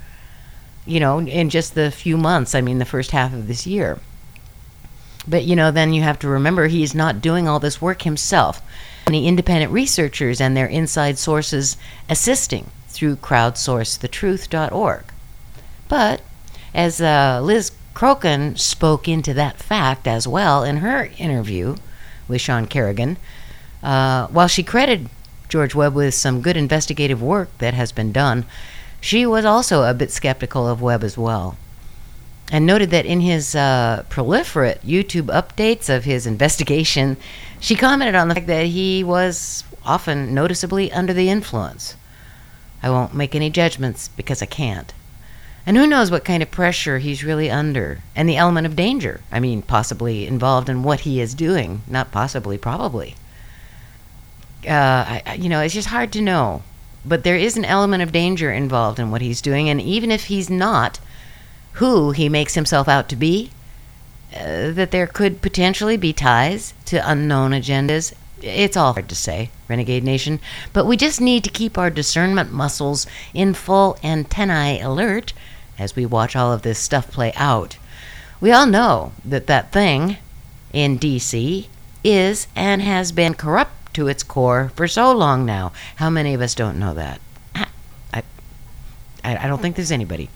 you 0.86 1.00
know, 1.00 1.20
in 1.20 1.50
just 1.50 1.76
the 1.76 1.92
few 1.92 2.18
months, 2.18 2.54
I 2.54 2.62
mean, 2.62 2.80
the 2.80 2.86
first 2.86 3.12
half 3.12 3.34
of 3.34 3.48
this 3.48 3.66
year? 3.66 4.00
But, 5.28 5.46
you 5.46 5.56
know, 5.56 5.72
then 5.72 5.94
you 5.94 6.02
have 6.02 6.20
to 6.20 6.28
remember 6.28 6.68
he's 6.68 6.96
not 6.96 7.22
doing 7.22 7.48
all 7.48 7.60
this 7.60 7.82
work 7.82 8.02
himself 8.02 8.62
many 9.08 9.28
independent 9.28 9.72
researchers 9.72 10.40
and 10.42 10.56
their 10.56 10.68
inside 10.68 11.18
sources 11.18 11.78
assisting 12.10 12.70
through 12.88 13.16
crowdsourcethetruth.org. 13.18 15.04
But 15.88 16.22
as 16.74 17.02
uh, 17.02 17.40
Liz 17.42 17.72
Crokin 17.94 18.58
spoke 18.58 19.08
into 19.08 19.34
that 19.34 19.58
fact 19.58 20.08
as 20.08 20.28
well 20.28 20.64
in 20.64 20.78
her 20.78 21.10
interview 21.18 21.76
with 22.28 22.42
Sean 22.42 22.68
Kerrigan, 22.68 23.18
uh, 23.82 24.28
while 24.28 24.48
she 24.48 24.64
credited 24.64 25.10
George 25.48 25.74
Webb 25.74 25.96
with 25.96 26.14
some 26.14 26.42
good 26.42 26.58
investigative 26.58 27.22
work 27.22 27.50
that 27.58 27.74
has 27.74 27.92
been 27.92 28.12
done, 28.12 28.46
she 29.02 29.26
was 29.26 29.46
also 29.46 29.84
a 29.84 29.94
bit 29.94 30.12
skeptical 30.12 30.68
of 30.68 30.82
Webb 30.82 31.04
as 31.04 31.18
well 31.18 31.58
and 32.52 32.66
noted 32.66 32.90
that 32.90 33.06
in 33.06 33.22
his 33.22 33.56
uh, 33.56 34.04
proliferate 34.10 34.80
YouTube 34.80 35.28
updates 35.28 35.94
of 35.94 36.04
his 36.04 36.26
investigation, 36.26 37.18
she 37.60 37.76
commented 37.76 38.16
on 38.16 38.28
the 38.28 38.36
fact 38.36 38.48
that 38.48 38.66
he 38.66 39.04
was 39.04 39.64
often 39.86 40.34
noticeably 40.34 40.92
under 40.92 41.14
the 41.14 41.30
influence. 41.30 41.96
I 42.82 42.90
won't 42.90 43.14
make 43.14 43.36
any 43.36 43.50
judgments 43.50 44.08
because 44.10 44.42
I 44.42 44.46
can't. 44.46 44.94
And 45.66 45.78
who 45.78 45.86
knows 45.86 46.10
what 46.10 46.26
kind 46.26 46.42
of 46.42 46.50
pressure 46.50 46.98
he's 46.98 47.24
really 47.24 47.52
under, 47.52 48.00
and 48.16 48.28
the 48.28 48.38
element 48.38 48.66
of 48.66 48.76
danger. 48.76 49.22
I 49.32 49.40
mean, 49.40 49.62
possibly 49.62 50.26
involved 50.26 50.70
in 50.70 50.82
what 50.84 51.02
he 51.02 51.22
is 51.22 51.36
doing, 51.36 51.84
not 51.88 52.12
possibly, 52.12 52.58
probably. 52.58 53.16
uh, 54.68 55.22
I, 55.26 55.38
you 55.40 55.50
know, 55.50 55.62
it's 55.62 55.74
just 55.74 55.90
hard 55.90 56.12
to 56.14 56.22
know. 56.22 56.64
But 57.06 57.24
there 57.24 57.38
is 57.38 57.56
an 57.56 57.66
element 57.66 58.04
of 58.04 58.12
danger 58.12 58.52
involved 58.52 59.00
in 59.00 59.12
what 59.12 59.22
he's 59.22 59.42
doing, 59.42 59.70
and 59.70 59.80
even 59.80 60.12
if 60.12 60.26
he's 60.26 60.50
not 60.50 61.00
who 61.74 62.12
he 62.12 62.30
makes 62.30 62.56
himself 62.56 62.88
out 62.88 63.10
to 63.10 63.16
be, 63.16 63.52
uh, 64.36 64.72
that 64.72 64.92
there 64.92 65.08
could 65.08 65.42
potentially 65.42 65.98
be 65.98 66.14
ties 66.14 66.74
to 66.86 67.10
unknown 67.10 67.52
agendas. 67.52 68.14
It's 68.42 68.78
all 68.78 68.94
hard 68.94 69.10
to 69.10 69.16
say, 69.16 69.50
Renegade 69.68 70.04
Nation, 70.04 70.40
but 70.72 70.86
we 70.86 70.98
just 70.98 71.20
need 71.20 71.44
to 71.44 71.50
keep 71.50 71.78
our 71.78 71.90
discernment 71.90 72.52
muscles 72.52 73.06
in 73.34 73.54
full 73.54 73.98
antennae 74.04 74.80
alert 74.80 75.34
as 75.78 75.96
we 75.96 76.06
watch 76.06 76.36
all 76.36 76.52
of 76.52 76.62
this 76.62 76.80
stuff 76.80 77.10
play 77.12 77.34
out. 77.36 77.78
We 78.42 78.52
all 78.52 78.66
know 78.66 79.14
that 79.26 79.48
that 79.48 79.72
thing 79.72 80.18
in 80.72 81.00
DC 81.00 81.68
is 82.04 82.48
and 82.56 82.82
has 82.82 83.12
been 83.12 83.34
corrupt 83.34 83.94
to 83.94 84.08
its 84.08 84.24
core 84.24 84.72
for 84.76 84.88
so 84.88 85.12
long 85.12 85.46
now. 85.46 85.72
How 85.96 86.10
many 86.10 86.34
of 86.34 86.42
us 86.42 86.56
don't 86.56 86.80
know 86.80 86.94
that? 86.94 87.20
I, 87.56 88.24
I, 89.24 89.38
I 89.46 89.48
don't 89.48 89.62
think 89.62 89.76
there's 89.76 89.92
anybody. 89.92 90.30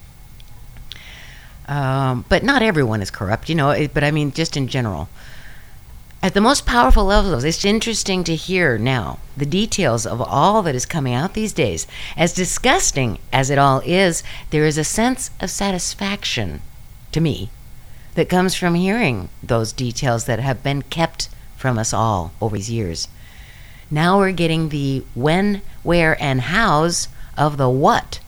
Um, 1.67 2.25
but 2.29 2.43
not 2.43 2.61
everyone 2.61 3.01
is 3.01 3.11
corrupt, 3.11 3.49
you 3.49 3.55
know. 3.55 3.69
It, 3.71 3.93
but 3.93 4.03
I 4.03 4.11
mean, 4.11 4.31
just 4.31 4.57
in 4.57 4.67
general. 4.67 5.09
At 6.21 6.33
the 6.33 6.41
most 6.41 6.65
powerful 6.65 7.03
levels, 7.03 7.43
it's 7.43 7.65
interesting 7.65 8.23
to 8.23 8.35
hear 8.35 8.77
now 8.77 9.19
the 9.35 9.45
details 9.45 10.05
of 10.05 10.21
all 10.21 10.61
that 10.61 10.75
is 10.75 10.85
coming 10.85 11.13
out 11.13 11.33
these 11.33 11.51
days. 11.51 11.85
As 12.15 12.31
disgusting 12.31 13.19
as 13.33 13.49
it 13.49 13.57
all 13.57 13.81
is, 13.85 14.23
there 14.49 14.65
is 14.65 14.77
a 14.77 14.85
sense 14.85 15.31
of 15.41 15.49
satisfaction 15.49 16.61
to 17.11 17.19
me 17.19 17.49
that 18.15 18.29
comes 18.29 18.55
from 18.55 18.75
hearing 18.75 19.27
those 19.41 19.73
details 19.73 20.23
that 20.25 20.39
have 20.39 20.63
been 20.63 20.83
kept 20.83 21.27
from 21.57 21.77
us 21.77 21.93
all 21.93 22.31
over 22.39 22.55
these 22.55 22.69
years. 22.69 23.09
Now 23.91 24.17
we're 24.17 24.31
getting 24.31 24.69
the 24.69 25.03
when, 25.13 25.61
where, 25.83 26.21
and 26.23 26.39
hows 26.39 27.09
of 27.37 27.57
the 27.57 27.69
what 27.69 28.19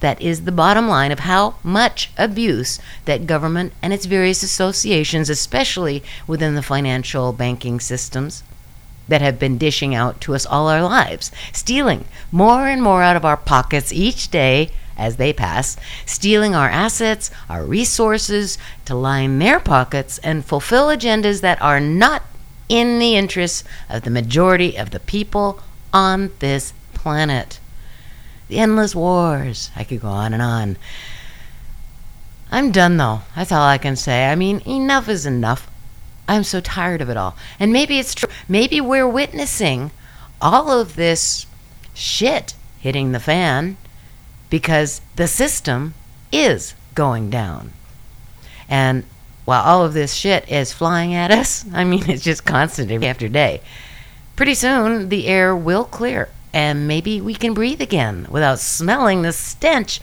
that 0.00 0.20
is 0.20 0.44
the 0.44 0.52
bottom 0.52 0.88
line 0.88 1.10
of 1.10 1.20
how 1.20 1.56
much 1.62 2.10
abuse 2.16 2.78
that 3.04 3.26
government 3.26 3.72
and 3.82 3.92
its 3.92 4.06
various 4.06 4.42
associations, 4.42 5.28
especially 5.28 6.02
within 6.26 6.54
the 6.54 6.62
financial 6.62 7.32
banking 7.32 7.80
systems, 7.80 8.42
that 9.08 9.22
have 9.22 9.38
been 9.38 9.58
dishing 9.58 9.94
out 9.94 10.20
to 10.20 10.34
us 10.34 10.46
all 10.46 10.68
our 10.68 10.82
lives, 10.82 11.32
stealing 11.52 12.04
more 12.30 12.68
and 12.68 12.82
more 12.82 13.02
out 13.02 13.16
of 13.16 13.24
our 13.24 13.36
pockets 13.36 13.92
each 13.92 14.30
day 14.30 14.70
as 14.96 15.16
they 15.16 15.32
pass, 15.32 15.76
stealing 16.04 16.54
our 16.54 16.68
assets, 16.68 17.30
our 17.48 17.64
resources 17.64 18.58
to 18.84 18.94
line 18.94 19.38
their 19.38 19.60
pockets 19.60 20.18
and 20.18 20.44
fulfill 20.44 20.88
agendas 20.88 21.40
that 21.40 21.60
are 21.62 21.80
not 21.80 22.24
in 22.68 22.98
the 22.98 23.16
interests 23.16 23.64
of 23.88 24.02
the 24.02 24.10
majority 24.10 24.76
of 24.76 24.90
the 24.90 25.00
people 25.00 25.60
on 25.92 26.30
this 26.40 26.74
planet 26.92 27.58
the 28.48 28.58
endless 28.58 28.94
wars. 28.94 29.70
I 29.76 29.84
could 29.84 30.00
go 30.00 30.08
on 30.08 30.32
and 30.32 30.42
on. 30.42 30.76
I'm 32.50 32.72
done 32.72 32.96
though. 32.96 33.20
That's 33.36 33.52
all 33.52 33.66
I 33.66 33.78
can 33.78 33.96
say. 33.96 34.30
I 34.30 34.34
mean, 34.34 34.60
enough 34.66 35.08
is 35.08 35.26
enough. 35.26 35.70
I'm 36.26 36.44
so 36.44 36.60
tired 36.60 37.00
of 37.00 37.10
it 37.10 37.16
all. 37.16 37.36
And 37.60 37.72
maybe 37.72 37.98
it's 37.98 38.14
true. 38.14 38.28
Maybe 38.48 38.80
we're 38.80 39.08
witnessing 39.08 39.90
all 40.40 40.70
of 40.70 40.96
this 40.96 41.46
shit 41.94 42.54
hitting 42.80 43.12
the 43.12 43.20
fan 43.20 43.76
because 44.50 45.00
the 45.16 45.28
system 45.28 45.94
is 46.32 46.74
going 46.94 47.30
down. 47.30 47.72
And 48.68 49.04
while 49.44 49.62
all 49.62 49.84
of 49.84 49.94
this 49.94 50.14
shit 50.14 50.48
is 50.48 50.72
flying 50.72 51.14
at 51.14 51.30
us, 51.30 51.64
I 51.72 51.84
mean, 51.84 52.08
it's 52.08 52.24
just 52.24 52.44
constant 52.44 52.88
day 52.88 53.06
after 53.06 53.28
day. 53.28 53.60
Pretty 54.36 54.54
soon, 54.54 55.08
the 55.08 55.26
air 55.26 55.56
will 55.56 55.84
clear 55.84 56.28
and 56.52 56.88
maybe 56.88 57.20
we 57.20 57.34
can 57.34 57.54
breathe 57.54 57.80
again 57.80 58.26
without 58.30 58.58
smelling 58.58 59.22
the 59.22 59.32
stench 59.32 60.00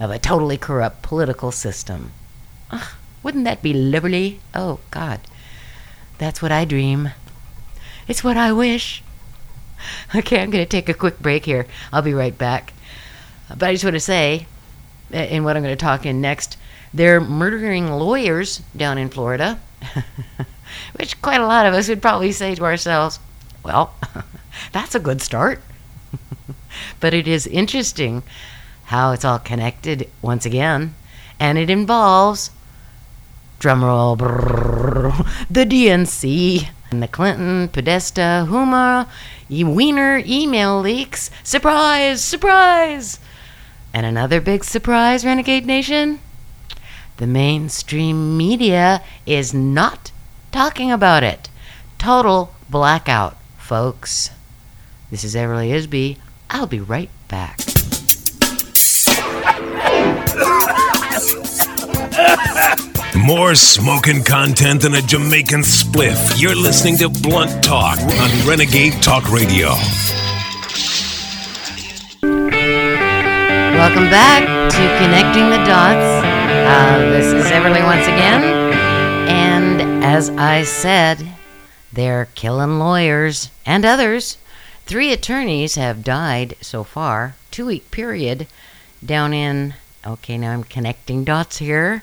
of 0.00 0.10
a 0.10 0.18
totally 0.18 0.56
corrupt 0.56 1.02
political 1.02 1.50
system. 1.50 2.12
Ugh, 2.70 2.88
wouldn't 3.22 3.44
that 3.44 3.62
be 3.62 3.72
lovely? 3.72 4.40
Oh, 4.54 4.80
God. 4.90 5.20
That's 6.18 6.42
what 6.42 6.52
I 6.52 6.64
dream. 6.64 7.10
It's 8.06 8.24
what 8.24 8.36
I 8.36 8.52
wish. 8.52 9.02
Okay, 10.14 10.40
I'm 10.40 10.50
going 10.50 10.64
to 10.64 10.68
take 10.68 10.88
a 10.88 10.94
quick 10.94 11.20
break 11.20 11.44
here. 11.44 11.66
I'll 11.92 12.02
be 12.02 12.14
right 12.14 12.36
back. 12.36 12.72
But 13.48 13.68
I 13.68 13.72
just 13.72 13.84
want 13.84 13.94
to 13.94 14.00
say, 14.00 14.46
uh, 15.12 15.18
in 15.18 15.44
what 15.44 15.56
I'm 15.56 15.62
going 15.62 15.76
to 15.76 15.84
talk 15.84 16.04
in 16.04 16.20
next, 16.20 16.56
they're 16.92 17.20
murdering 17.20 17.90
lawyers 17.90 18.58
down 18.76 18.98
in 18.98 19.08
Florida, 19.08 19.60
which 20.98 21.20
quite 21.22 21.40
a 21.40 21.46
lot 21.46 21.66
of 21.66 21.74
us 21.74 21.88
would 21.88 22.02
probably 22.02 22.32
say 22.32 22.54
to 22.54 22.64
ourselves, 22.64 23.20
well, 23.62 23.94
that's 24.72 24.94
a 24.94 25.00
good 25.00 25.22
start. 25.22 25.60
but 27.00 27.14
it 27.14 27.28
is 27.28 27.46
interesting 27.46 28.22
how 28.86 29.12
it's 29.12 29.24
all 29.24 29.38
connected 29.38 30.08
once 30.22 30.46
again, 30.46 30.94
and 31.38 31.58
it 31.58 31.70
involves 31.70 32.50
drumroll 33.60 34.16
the 35.50 35.66
DNC 35.66 36.68
and 36.90 37.02
the 37.02 37.08
Clinton, 37.08 37.68
Podesta, 37.68 38.46
Huma, 38.48 39.08
e- 39.50 39.64
Wiener 39.64 40.22
email 40.24 40.80
leaks. 40.80 41.30
Surprise! 41.42 42.22
Surprise! 42.22 43.18
And 43.92 44.06
another 44.06 44.40
big 44.40 44.64
surprise, 44.64 45.24
Renegade 45.24 45.66
Nation. 45.66 46.20
The 47.18 47.26
mainstream 47.26 48.36
media 48.36 49.02
is 49.26 49.52
not 49.52 50.12
talking 50.52 50.92
about 50.92 51.24
it. 51.24 51.48
Total 51.98 52.54
blackout, 52.70 53.36
folks. 53.58 54.30
This 55.10 55.24
is 55.24 55.34
Everly 55.34 55.70
Isby. 55.70 56.18
I'll 56.50 56.66
be 56.66 56.80
right 56.80 57.08
back. 57.28 57.58
More 63.16 63.54
smoking 63.54 64.22
content 64.22 64.82
than 64.82 64.94
a 64.94 65.00
Jamaican 65.00 65.62
spliff. 65.62 66.38
You're 66.38 66.54
listening 66.54 66.98
to 66.98 67.08
Blunt 67.08 67.64
Talk 67.64 67.98
on 67.98 68.46
Renegade 68.46 69.02
Talk 69.02 69.32
Radio. 69.32 69.68
Welcome 73.78 74.10
back 74.10 74.42
to 74.72 74.76
Connecting 75.02 75.48
the 75.48 75.64
Dots. 75.64 76.26
Uh, 76.26 76.98
this 77.12 77.32
is 77.32 77.50
Everly 77.50 77.82
once 77.82 78.06
again. 78.06 78.44
And 79.28 80.04
as 80.04 80.28
I 80.30 80.64
said, 80.64 81.26
they're 81.94 82.28
killing 82.34 82.78
lawyers 82.78 83.50
and 83.64 83.86
others. 83.86 84.36
Three 84.88 85.12
attorneys 85.12 85.74
have 85.74 86.02
died 86.02 86.56
so 86.62 86.82
far, 86.82 87.36
two 87.50 87.66
week 87.66 87.90
period, 87.90 88.46
down 89.04 89.34
in, 89.34 89.74
okay, 90.02 90.38
now 90.38 90.54
I'm 90.54 90.64
connecting 90.64 91.24
dots 91.24 91.58
here, 91.58 92.02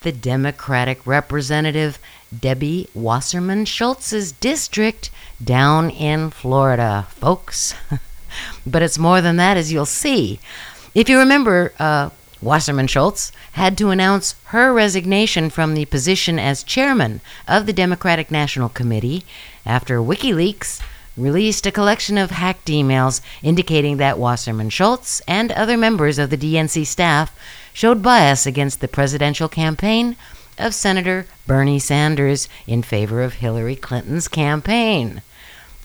the 0.00 0.10
Democratic 0.10 1.06
Representative 1.06 2.00
Debbie 2.36 2.88
Wasserman 2.94 3.64
Schultz's 3.64 4.32
district 4.32 5.08
down 5.42 5.88
in 5.88 6.30
Florida, 6.30 7.06
folks. 7.10 7.76
but 8.66 8.82
it's 8.82 8.98
more 8.98 9.20
than 9.20 9.36
that, 9.36 9.56
as 9.56 9.72
you'll 9.72 9.86
see. 9.86 10.40
If 10.96 11.08
you 11.08 11.20
remember, 11.20 11.72
uh, 11.78 12.10
Wasserman 12.42 12.88
Schultz 12.88 13.30
had 13.52 13.78
to 13.78 13.90
announce 13.90 14.34
her 14.46 14.72
resignation 14.72 15.48
from 15.48 15.74
the 15.74 15.84
position 15.84 16.40
as 16.40 16.64
chairman 16.64 17.20
of 17.46 17.66
the 17.66 17.72
Democratic 17.72 18.32
National 18.32 18.68
Committee 18.68 19.22
after 19.64 19.98
WikiLeaks 19.98 20.82
released 21.16 21.66
a 21.66 21.72
collection 21.72 22.18
of 22.18 22.30
hacked 22.30 22.68
emails 22.68 23.20
indicating 23.42 23.96
that 23.96 24.18
Wasserman 24.18 24.70
Schultz 24.70 25.20
and 25.26 25.50
other 25.52 25.76
members 25.76 26.18
of 26.18 26.30
the 26.30 26.36
DNC 26.36 26.86
staff 26.86 27.36
showed 27.72 28.02
bias 28.02 28.46
against 28.46 28.80
the 28.80 28.88
presidential 28.88 29.48
campaign 29.48 30.16
of 30.58 30.74
Senator 30.74 31.26
Bernie 31.46 31.78
Sanders 31.78 32.48
in 32.66 32.82
favor 32.82 33.22
of 33.22 33.34
Hillary 33.34 33.76
Clinton's 33.76 34.28
campaign. 34.28 35.22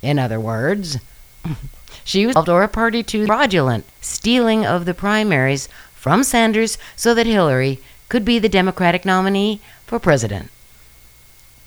In 0.01 0.17
other 0.17 0.39
words, 0.39 0.97
she 2.03 2.25
was 2.25 2.35
or 2.35 2.63
a 2.63 2.67
party 2.67 3.03
to 3.03 3.25
fraudulent 3.25 3.85
stealing 4.01 4.65
of 4.65 4.85
the 4.85 4.93
primaries 4.93 5.67
from 5.93 6.23
Sanders 6.23 6.77
so 6.95 7.13
that 7.13 7.27
Hillary 7.27 7.79
could 8.09 8.25
be 8.25 8.39
the 8.39 8.50
Democratic 8.50 9.05
nominee 9.05 9.61
for 9.85 10.00
president. 10.00 10.50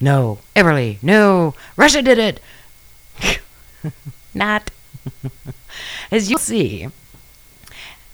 No, 0.00 0.38
Everly, 0.56 0.98
no, 1.02 1.54
Russia 1.76 2.02
did 2.02 2.18
it. 2.18 2.40
Not. 4.34 4.70
As 6.10 6.30
you'll 6.30 6.38
see, 6.38 6.88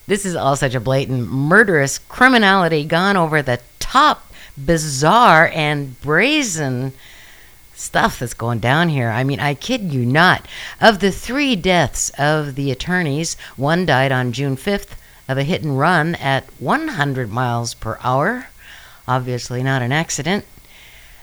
this 0.07 0.27
is 0.27 0.35
all 0.35 0.57
such 0.57 0.75
a 0.75 0.81
blatant, 0.81 1.31
murderous 1.31 1.99
criminality 1.99 2.85
gone 2.85 3.17
over 3.17 3.43
the 3.43 3.61
top, 3.79 4.33
bizarre, 4.57 5.51
and 5.55 6.01
brazen 6.01 6.93
stuff 7.75 8.19
that's 8.19 8.35
going 8.35 8.59
down 8.59 8.89
here. 8.89 9.09
I 9.09 9.25
mean, 9.25 9.41
I 9.41 9.55
kid 9.55 9.93
you 9.93 10.05
not. 10.05 10.47
Of 10.81 10.99
the 10.99 11.11
three 11.11 11.57
deaths 11.57 12.11
of 12.19 12.55
the 12.55 12.71
attorneys, 12.71 13.37
one 13.57 13.87
died 13.87 14.13
on 14.13 14.33
June 14.33 14.57
5th 14.57 14.97
of 15.29 15.39
a 15.39 15.45
hit 15.45 15.63
and 15.63 15.79
run 15.79 16.17
at 16.17 16.45
100 16.61 17.31
miles 17.31 17.75
per 17.75 17.99
hour. 18.03 18.49
Obviously, 19.09 19.63
not 19.63 19.81
an 19.83 19.93
accident. 19.93 20.45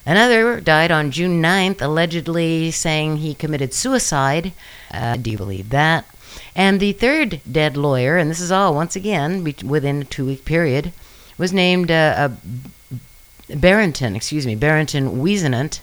Another 0.07 0.61
died 0.61 0.89
on 0.89 1.11
June 1.11 1.43
9th, 1.43 1.81
allegedly 1.81 2.71
saying 2.71 3.17
he 3.17 3.35
committed 3.35 3.73
suicide. 3.73 4.53
Uh, 4.89 5.17
do 5.17 5.29
you 5.29 5.35
believe 5.37 5.67
that? 5.71 6.05
And 6.55 6.79
the 6.79 6.93
third 6.93 7.41
dead 7.49 7.75
lawyer, 7.75 8.15
and 8.15 8.31
this 8.31 8.39
is 8.39 8.49
all 8.49 8.73
once 8.73 8.95
again 8.95 9.43
within 9.43 10.03
a 10.03 10.05
two 10.05 10.25
week 10.25 10.45
period, 10.45 10.93
was 11.37 11.51
named 11.51 11.91
uh, 11.91 12.29
Barrington, 13.49 14.15
excuse 14.15 14.47
me, 14.47 14.55
Barrington 14.55 15.21
Whisenant, 15.21 15.81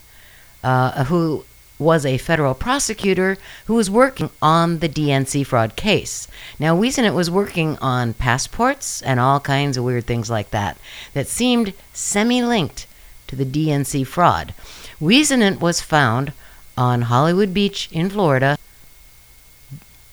uh, 0.62 1.04
who 1.04 1.44
was 1.78 2.06
a 2.06 2.16
federal 2.16 2.54
prosecutor 2.54 3.36
who 3.66 3.74
was 3.74 3.90
working 3.90 4.30
on 4.40 4.78
the 4.78 4.88
DNC 4.88 5.44
fraud 5.44 5.76
case. 5.76 6.28
Now, 6.58 6.74
Whisenant 6.74 7.14
was 7.14 7.30
working 7.30 7.76
on 7.78 8.14
passports 8.14 9.02
and 9.02 9.20
all 9.20 9.38
kinds 9.38 9.76
of 9.76 9.84
weird 9.84 10.06
things 10.06 10.30
like 10.30 10.50
that 10.50 10.78
that 11.12 11.28
seemed 11.28 11.74
semi 11.92 12.42
linked 12.42 12.86
to 13.34 13.44
the 13.44 13.66
DNC 13.66 14.06
fraud. 14.06 14.54
Whisenant 15.00 15.60
was 15.60 15.80
found 15.80 16.32
on 16.76 17.02
Hollywood 17.02 17.52
Beach 17.52 17.88
in 17.92 18.10
Florida, 18.10 18.56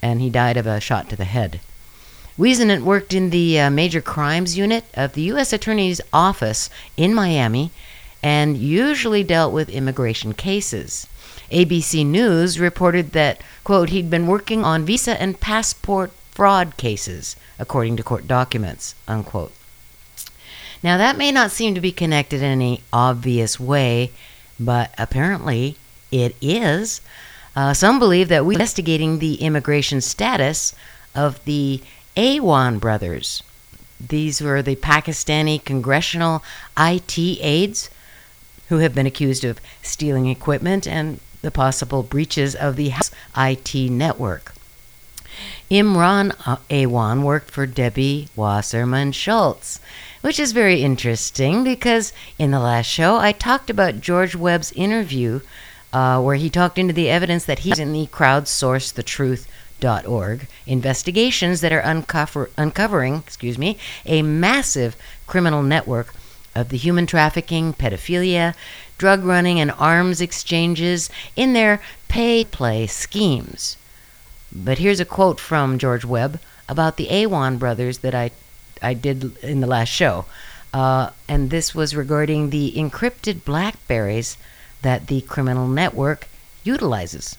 and 0.01 0.22
he 0.22 0.30
died 0.30 0.58
of 0.58 0.66
a 0.66 0.80
shot 0.80 1.10
to 1.10 1.16
the 1.16 1.25
head. 1.25 1.60
Whisenant 2.38 2.84
worked 2.84 3.13
in 3.13 3.30
the 3.30 3.60
uh, 3.60 3.70
Major 3.70 4.01
Crimes 4.01 4.58
Unit 4.58 4.86
of 4.94 5.13
the 5.13 5.22
U.S. 5.34 5.54
Attorney's 5.54 6.01
Office 6.12 6.70
in 6.98 7.13
Miami 7.13 7.72
and 8.24 8.58
usually 8.58 9.24
dealt 9.24 9.54
with 9.54 9.70
immigration 9.70 10.34
cases. 10.34 11.08
ABC 11.51 12.06
News 12.06 12.60
reported 12.60 13.12
that, 13.12 13.42
quote, 13.63 13.90
he'd 13.90 14.10
been 14.10 14.28
working 14.28 14.63
on 14.63 14.86
visa 14.86 15.22
and 15.22 15.40
passport 15.40 16.12
fraud 16.32 16.78
cases, 16.78 17.36
according 17.60 17.98
to 17.98 18.04
court 18.04 18.28
documents, 18.28 18.96
unquote. 19.08 19.51
Now, 20.83 20.97
that 20.97 21.17
may 21.17 21.31
not 21.31 21.51
seem 21.51 21.75
to 21.75 21.81
be 21.81 21.91
connected 21.91 22.41
in 22.41 22.50
any 22.50 22.81
obvious 22.91 23.59
way, 23.59 24.11
but 24.59 24.93
apparently 24.97 25.77
it 26.11 26.35
is. 26.41 27.01
Uh, 27.55 27.73
some 27.73 28.00
believe 28.00 28.29
that 28.29 28.45
we're 28.45 28.53
investigating 28.53 29.19
the 29.19 29.35
immigration 29.35 30.01
status 30.01 30.73
of 31.13 31.43
the 31.45 31.81
Awan 32.15 32.79
brothers. 32.79 33.43
These 34.00 34.41
were 34.41 34.61
the 34.61 34.75
Pakistani 34.75 35.63
congressional 35.63 36.43
IT 36.77 37.17
aides 37.17 37.89
who 38.69 38.77
have 38.77 38.95
been 38.95 39.05
accused 39.05 39.43
of 39.43 39.59
stealing 39.81 40.27
equipment 40.27 40.88
and 40.88 41.19
the 41.41 41.51
possible 41.51 42.03
breaches 42.03 42.55
of 42.55 42.75
the 42.75 42.89
House 42.89 43.11
IT 43.38 43.75
network. 43.91 44.53
Imran 45.69 46.31
Awan 46.69 47.23
worked 47.23 47.51
for 47.51 47.65
Debbie 47.65 48.29
Wasserman 48.35 49.11
Schultz, 49.11 49.79
which 50.22 50.40
is 50.40 50.51
very 50.51 50.82
interesting 50.82 51.63
because 51.63 52.12
in 52.38 52.51
the 52.51 52.60
last 52.60 52.88
show 52.88 53.16
I 53.18 53.32
talked 53.32 53.70
about 53.70 54.01
George 54.01 54.36
Webb's 54.36 54.74
interview 54.74 55.40
uh, 55.94 56.22
where 56.22 56.36
he 56.36 56.50
talked 56.50 56.78
into 56.78 56.94
the 56.94 57.10
evidence 57.10 57.46
that 57.46 57.60
he's 57.60 57.80
in 57.80 57.94
the 57.94 58.08
crowdsourcethetruth.org 58.08 60.48
investigations 60.66 61.62
that 61.62 61.74
are 61.74 61.82
uncover- 61.82 62.50
uncovering, 62.58 63.16
excuse 63.16 63.58
me, 63.58 63.78
a 64.06 64.22
massive 64.22 64.96
criminal 65.28 65.63
network 65.63 66.13
of 66.56 66.70
the 66.70 66.78
human 66.78 67.06
trafficking, 67.06 67.74
pedophilia, 67.74 68.54
drug 68.98 69.24
running, 69.24 69.60
and 69.60 69.72
arms 69.72 70.22
exchanges 70.22 71.10
in 71.36 71.54
their 71.54 71.82
pay 72.08 72.46
play 72.46 72.88
schemes. 72.88 73.78
But 74.51 74.78
here's 74.78 75.00
a 75.00 75.06
quote 75.06 75.40
from 75.40 75.78
George 75.78 76.06
Webb 76.06 76.40
about 76.68 76.98
the 76.98 77.08
Awan 77.08 77.58
brothers 77.58 78.00
that 78.00 78.13
I, 78.13 78.32
I 78.81 78.93
did 78.93 79.38
in 79.43 79.61
the 79.61 79.67
last 79.67 79.89
show. 79.89 80.25
Uh, 80.73 81.09
and 81.27 81.50
this 81.50 81.75
was 81.75 81.95
regarding 81.95 82.50
the 82.50 82.73
encrypted 82.75 83.43
Blackberries 83.43 84.38
that 84.81 85.07
the 85.07 85.21
criminal 85.21 85.67
network 85.67 86.27
utilizes. 86.63 87.38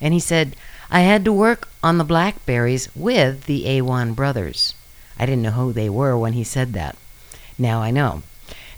And 0.00 0.14
he 0.14 0.20
said, 0.20 0.54
I 0.90 1.00
had 1.00 1.24
to 1.24 1.32
work 1.32 1.68
on 1.82 1.98
the 1.98 2.04
Blackberries 2.04 2.88
with 2.94 3.44
the 3.44 3.64
Awan 3.64 4.14
brothers. 4.14 4.74
I 5.18 5.26
didn't 5.26 5.42
know 5.42 5.50
who 5.50 5.72
they 5.72 5.88
were 5.88 6.16
when 6.16 6.34
he 6.34 6.44
said 6.44 6.72
that. 6.74 6.96
Now 7.58 7.82
I 7.82 7.90
know. 7.90 8.22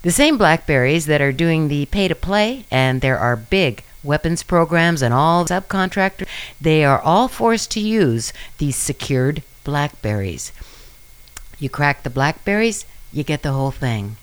The 0.01 0.11
same 0.11 0.37
Blackberries 0.37 1.05
that 1.05 1.21
are 1.21 1.31
doing 1.31 1.67
the 1.67 1.85
pay 1.85 2.07
to 2.07 2.15
play, 2.15 2.65
and 2.71 3.01
there 3.01 3.19
are 3.19 3.35
big 3.35 3.83
weapons 4.03 4.41
programs 4.41 5.03
and 5.03 5.13
all 5.13 5.45
subcontractors, 5.45 6.27
they 6.59 6.83
are 6.83 6.99
all 6.99 7.27
forced 7.27 7.69
to 7.71 7.79
use 7.79 8.33
these 8.57 8.75
secured 8.75 9.43
Blackberries. 9.63 10.51
You 11.61 11.69
crack 11.69 12.01
the 12.01 12.09
Blackberries, 12.09 12.87
you 13.13 13.23
get 13.23 13.43
the 13.43 13.51
whole 13.51 13.69
thing. 13.69 14.17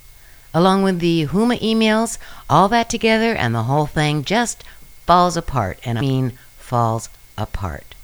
Along 0.53 0.83
with 0.83 0.99
the 0.99 1.27
Huma 1.29 1.57
emails, 1.61 2.19
all 2.51 2.69
that 2.71 2.91
together, 2.91 3.33
and 3.33 3.55
the 3.55 3.63
whole 3.63 3.87
thing 3.87 4.25
just 4.25 4.65
falls 5.07 5.37
apart. 5.37 5.79
And 5.85 5.99
I 5.99 6.01
mean, 6.01 6.33
falls 6.57 7.09
apart. 7.37 7.95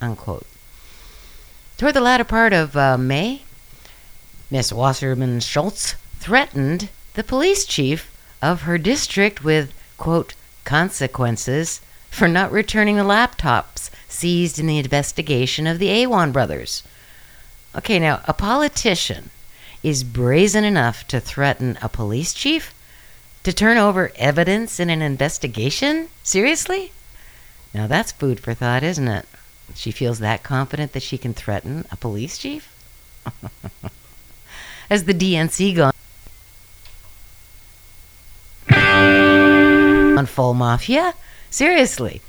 Unquote. 0.00 0.46
Toward 1.76 1.94
the 1.94 2.00
latter 2.00 2.24
part 2.24 2.54
of 2.54 2.78
uh, 2.78 2.96
May, 2.96 3.42
Miss 4.50 4.72
Wasserman 4.72 5.40
Schultz 5.40 5.94
threatened 6.18 6.88
the 7.12 7.22
police 7.22 7.66
chief 7.66 8.10
of 8.40 8.62
her 8.62 8.78
district 8.78 9.44
with, 9.44 9.74
quote, 9.98 10.34
consequences 10.64 11.82
for 12.08 12.26
not 12.26 12.50
returning 12.50 12.96
the 12.96 13.02
laptops 13.02 13.90
seized 14.08 14.58
in 14.58 14.66
the 14.66 14.78
investigation 14.78 15.66
of 15.66 15.78
the 15.78 15.88
Awan 15.88 16.32
brothers. 16.32 16.82
Okay, 17.76 17.98
now, 17.98 18.22
a 18.26 18.32
politician 18.32 19.30
is 19.82 20.04
brazen 20.04 20.64
enough 20.64 21.06
to 21.08 21.20
threaten 21.20 21.78
a 21.82 21.88
police 21.88 22.32
chief? 22.32 22.74
To 23.44 23.52
turn 23.52 23.78
over 23.78 24.10
evidence 24.16 24.80
in 24.80 24.90
an 24.90 25.02
investigation? 25.02 26.08
Seriously? 26.22 26.92
Now 27.72 27.86
that's 27.86 28.12
food 28.12 28.40
for 28.40 28.54
thought, 28.54 28.82
isn't 28.82 29.08
it? 29.08 29.26
She 29.74 29.90
feels 29.90 30.18
that 30.18 30.42
confident 30.42 30.92
that 30.92 31.02
she 31.02 31.18
can 31.18 31.34
threaten 31.34 31.84
a 31.92 31.96
police 31.96 32.38
chief? 32.38 32.74
As 34.90 35.04
the 35.04 35.14
DNC 35.14 35.76
gone? 35.76 35.92
on 40.18 40.26
full 40.26 40.52
mafia? 40.52 41.14
Seriously. 41.48 42.20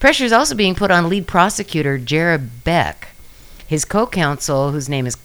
Pressure 0.00 0.24
is 0.24 0.32
also 0.32 0.54
being 0.54 0.74
put 0.74 0.90
on 0.90 1.08
lead 1.08 1.26
prosecutor 1.26 1.96
Jared 1.96 2.64
Beck. 2.64 3.08
His 3.68 3.84
co 3.84 4.06
counsel, 4.06 4.72
whose 4.72 4.88
name 4.88 5.06
is 5.06 5.18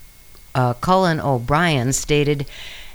uh, 0.53 0.73
Cullin 0.73 1.21
O'Brien, 1.21 1.93
stated, 1.93 2.45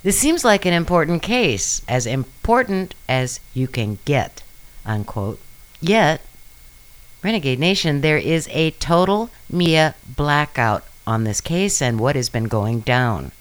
This 0.02 0.18
seems 0.18 0.44
like 0.44 0.66
an 0.66 0.74
important 0.74 1.22
case, 1.22 1.80
as 1.88 2.04
important 2.06 2.94
as 3.08 3.40
you 3.54 3.66
can 3.66 3.98
get. 4.04 4.42
Unquote. 4.84 5.40
Yet, 5.80 6.20
Renegade 7.22 7.58
Nation, 7.58 8.02
there 8.02 8.18
is 8.18 8.46
a 8.52 8.72
total 8.72 9.30
media 9.50 9.94
blackout 10.06 10.84
on 11.06 11.24
this 11.24 11.40
case 11.40 11.80
and 11.80 11.98
what 11.98 12.14
has 12.14 12.28
been 12.28 12.44
going 12.44 12.80
down. 12.80 13.32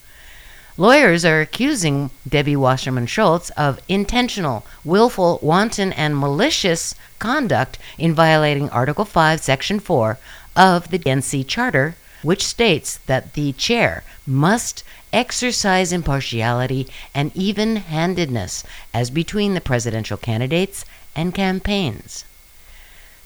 Lawyers 0.79 1.25
are 1.25 1.41
accusing 1.41 2.11
Debbie 2.27 2.55
Wasserman 2.55 3.07
Schultz 3.07 3.49
of 3.51 3.81
intentional, 3.89 4.65
willful, 4.85 5.39
wanton, 5.41 5.91
and 5.91 6.17
malicious 6.17 6.95
conduct 7.19 7.79
in 7.97 8.13
violating 8.13 8.69
Article 8.69 9.03
5, 9.03 9.41
Section 9.41 9.79
4 9.79 10.17
of 10.57 10.89
the 10.89 10.99
DNC 10.99 11.47
Charter, 11.47 11.95
which 12.21 12.45
states 12.45 12.97
that 13.05 13.33
the 13.33 13.53
chair 13.53 14.03
must 14.25 14.83
exercise 15.13 15.93
impartiality 15.93 16.87
and 17.13 17.31
even 17.33 17.77
handedness 17.77 18.63
as 18.93 19.09
between 19.09 19.53
the 19.53 19.61
presidential 19.61 20.17
candidates 20.17 20.83
and 21.15 21.33
campaigns. 21.33 22.25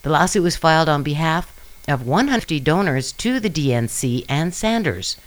The 0.04 0.12
lawsuit 0.12 0.44
was 0.44 0.58
filed 0.58 0.89
on 0.89 1.02
behalf 1.02 1.52
of 1.88 2.06
150 2.06 2.60
donors 2.60 3.12
to 3.13 3.39
the 3.39 3.50
DNC 3.50 4.26
and 4.30 4.54
Sanders 4.54 5.17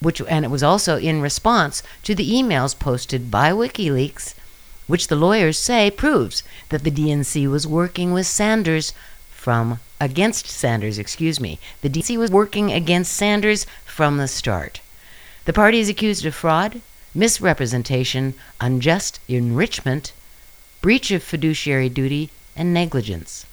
which 0.00 0.20
and 0.28 0.44
it 0.44 0.50
was 0.50 0.62
also 0.62 0.96
in 0.96 1.20
response 1.20 1.82
to 2.02 2.14
the 2.14 2.30
emails 2.30 2.78
posted 2.78 3.30
by 3.30 3.52
WikiLeaks, 3.52 4.34
which 4.86 5.08
the 5.08 5.16
lawyers 5.16 5.58
say 5.58 5.90
proves 5.90 6.42
that 6.70 6.84
the 6.84 6.90
DNC 6.90 7.48
was 7.50 7.66
working 7.66 8.12
with 8.12 8.26
Sanders 8.26 8.92
from 9.30 9.78
against 10.00 10.46
Sanders, 10.46 10.98
excuse 10.98 11.38
me. 11.38 11.58
The 11.82 11.90
DNC 11.90 12.16
was 12.16 12.30
working 12.30 12.72
against 12.72 13.12
Sanders 13.12 13.66
from 13.84 14.16
the 14.16 14.26
start. 14.26 14.80
The 15.44 15.52
party 15.52 15.78
is 15.78 15.88
accused 15.88 16.24
of 16.24 16.34
fraud, 16.34 16.80
misrepresentation, 17.14 18.34
unjust 18.60 19.20
enrichment, 19.28 20.12
breach 20.80 21.10
of 21.10 21.22
fiduciary 21.22 21.88
duty, 21.88 22.30
and 22.56 22.72
negligence. 22.72 23.46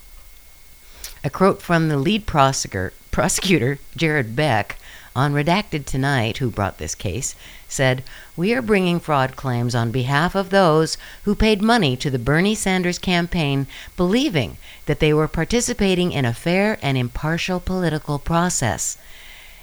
A 1.23 1.29
quote 1.29 1.61
from 1.61 1.89
the 1.89 1.97
lead 1.97 2.25
prosecutor, 2.25 2.93
prosecutor 3.11 3.79
Jared 3.95 4.35
Beck, 4.35 4.77
on 5.17 5.33
Redacted 5.33 5.85
Tonight, 5.85 6.37
who 6.37 6.51
brought 6.51 6.77
this 6.77 6.93
case, 6.93 7.33
said, 7.67 8.03
We 8.35 8.53
are 8.53 8.61
bringing 8.61 8.99
fraud 8.99 9.35
claims 9.35 9.73
on 9.73 9.89
behalf 9.89 10.35
of 10.35 10.51
those 10.51 10.95
who 11.23 11.33
paid 11.33 11.59
money 11.59 11.97
to 11.97 12.11
the 12.11 12.19
Bernie 12.19 12.53
Sanders 12.53 12.99
campaign, 12.99 13.65
believing 13.97 14.57
that 14.87 14.99
they 14.99 15.13
were 15.13 15.27
participating 15.27 16.11
in 16.11 16.25
a 16.25 16.33
fair 16.33 16.79
and 16.81 16.97
impartial 16.97 17.59
political 17.59 18.17
process. 18.19 18.97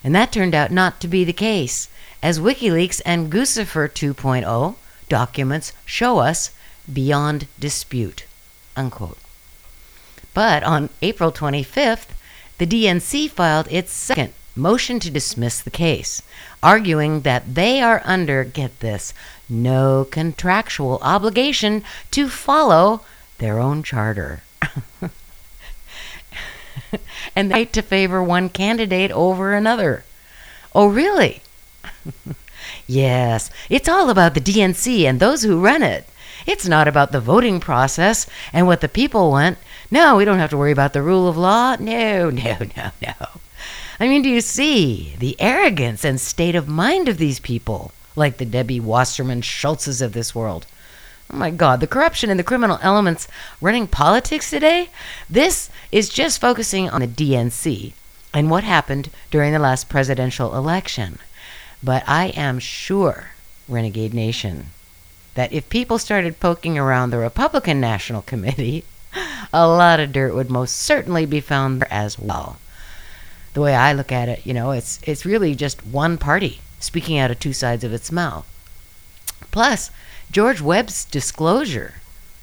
And 0.04 0.14
that 0.14 0.32
turned 0.32 0.54
out 0.54 0.70
not 0.70 1.00
to 1.00 1.08
be 1.08 1.24
the 1.24 1.32
case, 1.32 1.88
as 2.22 2.38
WikiLeaks 2.38 3.02
and 3.04 3.32
Guccifer 3.32 3.88
2.0 3.88 4.76
documents 5.08 5.72
show 5.84 6.18
us 6.18 6.50
beyond 6.90 7.48
dispute. 7.58 8.24
Unquote. 8.76 9.18
But 10.32 10.62
on 10.62 10.90
April 11.02 11.32
25th, 11.32 12.08
the 12.58 12.66
DNC 12.66 13.30
filed 13.30 13.68
its 13.70 13.92
second 13.92 14.32
motion 14.56 15.00
to 15.00 15.10
dismiss 15.10 15.60
the 15.60 15.70
case, 15.70 16.22
arguing 16.62 17.22
that 17.22 17.54
they 17.54 17.80
are 17.80 18.02
under, 18.04 18.44
get 18.44 18.80
this, 18.80 19.12
no 19.48 20.06
contractual 20.10 20.98
obligation 21.02 21.82
to 22.10 22.28
follow 22.28 23.00
their 23.38 23.58
own 23.58 23.82
charter. 23.82 24.42
and 27.36 27.50
the 27.50 27.54
right 27.54 27.72
to 27.72 27.82
favor 27.82 28.22
one 28.22 28.48
candidate 28.48 29.10
over 29.12 29.52
another. 29.52 30.04
Oh, 30.74 30.86
really? 30.86 31.42
yes, 32.86 33.50
it's 33.70 33.88
all 33.88 34.10
about 34.10 34.34
the 34.34 34.40
DNC 34.40 35.04
and 35.04 35.20
those 35.20 35.42
who 35.42 35.60
run 35.60 35.82
it. 35.82 36.08
It's 36.46 36.66
not 36.66 36.88
about 36.88 37.12
the 37.12 37.20
voting 37.20 37.60
process 37.60 38.26
and 38.52 38.66
what 38.66 38.80
the 38.80 38.88
people 38.88 39.30
want. 39.30 39.58
No, 39.90 40.16
we 40.16 40.24
don't 40.24 40.38
have 40.38 40.50
to 40.50 40.56
worry 40.56 40.72
about 40.72 40.92
the 40.92 41.02
rule 41.02 41.28
of 41.28 41.36
law. 41.36 41.76
No, 41.76 42.30
no, 42.30 42.56
no, 42.76 42.90
no. 43.00 43.14
I 44.00 44.08
mean, 44.08 44.22
do 44.22 44.28
you 44.28 44.40
see 44.40 45.14
the 45.18 45.36
arrogance 45.40 46.04
and 46.04 46.20
state 46.20 46.54
of 46.54 46.68
mind 46.68 47.08
of 47.08 47.18
these 47.18 47.38
people, 47.38 47.92
like 48.16 48.38
the 48.38 48.44
Debbie 48.44 48.80
Wasserman 48.80 49.40
Schultzes 49.40 50.02
of 50.02 50.12
this 50.12 50.34
world? 50.34 50.66
Oh 51.32 51.36
my 51.36 51.50
God, 51.50 51.80
the 51.80 51.86
corruption 51.86 52.30
and 52.30 52.38
the 52.38 52.44
criminal 52.44 52.78
elements 52.82 53.28
running 53.60 53.86
politics 53.86 54.50
today? 54.50 54.90
This 55.28 55.70
is 55.90 56.08
just 56.08 56.40
focusing 56.40 56.90
on 56.90 57.00
the 57.00 57.08
DNC 57.08 57.92
and 58.32 58.50
what 58.50 58.64
happened 58.64 59.10
during 59.30 59.52
the 59.52 59.58
last 59.58 59.88
presidential 59.88 60.54
election. 60.54 61.18
But 61.82 62.02
I 62.06 62.26
am 62.28 62.58
sure, 62.58 63.30
Renegade 63.68 64.12
Nation, 64.14 64.70
that 65.34 65.52
if 65.52 65.68
people 65.68 65.98
started 65.98 66.40
poking 66.40 66.78
around 66.78 67.10
the 67.10 67.18
Republican 67.18 67.80
National 67.80 68.22
Committee, 68.22 68.84
a 69.52 69.66
lot 69.66 70.00
of 70.00 70.12
dirt 70.12 70.34
would 70.34 70.50
most 70.50 70.76
certainly 70.76 71.26
be 71.26 71.40
found 71.40 71.80
there 71.80 71.92
as 71.92 72.18
well. 72.18 72.58
The 73.54 73.60
way 73.60 73.74
I 73.74 73.92
look 73.92 74.10
at 74.10 74.28
it, 74.28 74.44
you 74.44 74.52
know, 74.52 74.72
it's 74.72 74.98
it's 75.04 75.24
really 75.24 75.54
just 75.54 75.86
one 75.86 76.18
party 76.18 76.60
speaking 76.80 77.18
out 77.18 77.30
of 77.30 77.38
two 77.38 77.52
sides 77.52 77.84
of 77.84 77.92
its 77.92 78.10
mouth. 78.10 78.46
Plus, 79.50 79.90
George 80.34 80.60
Webb's 80.60 81.04
disclosure 81.04 81.94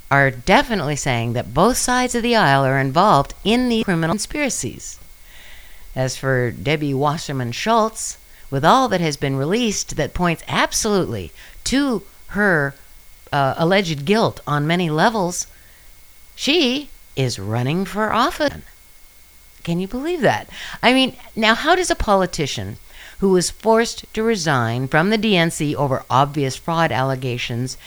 are 0.10 0.32
definitely 0.32 0.96
saying 0.96 1.34
that 1.34 1.54
both 1.54 1.76
sides 1.76 2.16
of 2.16 2.24
the 2.24 2.38
aisle 2.38 2.64
are 2.64 2.80
involved 2.80 3.34
in 3.44 3.68
the 3.68 3.84
criminal 3.84 4.14
conspiracies. 4.14 4.98
As 5.94 6.16
for 6.16 6.52
Debbie 6.52 6.94
Wasserman 6.94 7.52
Schultz, 7.52 8.18
with 8.50 8.64
all 8.64 8.88
that 8.88 9.02
has 9.02 9.18
been 9.18 9.36
released 9.36 9.98
that 9.98 10.14
points 10.14 10.42
absolutely 10.48 11.34
to 11.66 12.04
her 12.28 12.76
uh, 13.34 13.56
alleged 13.58 14.06
guilt 14.06 14.40
on 14.48 14.66
many 14.66 14.90
levels, 14.90 15.48
she 16.34 16.90
is 17.18 17.40
running 17.40 17.84
for 17.84 18.14
office. 18.14 18.54
Can 19.66 19.82
you 19.82 19.90
believe 19.90 20.22
that? 20.22 20.48
I 20.82 20.94
mean, 20.94 21.18
now, 21.36 21.56
how 21.56 21.76
does 21.76 21.92
a 21.92 21.96
politician 21.96 22.78
who 23.22 23.30
was 23.30 23.52
forced 23.52 24.12
to 24.16 24.24
resign 24.24 24.88
from 24.88 25.12
the 25.12 25.18
DNC 25.18 25.76
over 25.76 26.04
obvious 26.10 26.56
fraud 26.56 26.92
allegations 26.92 27.78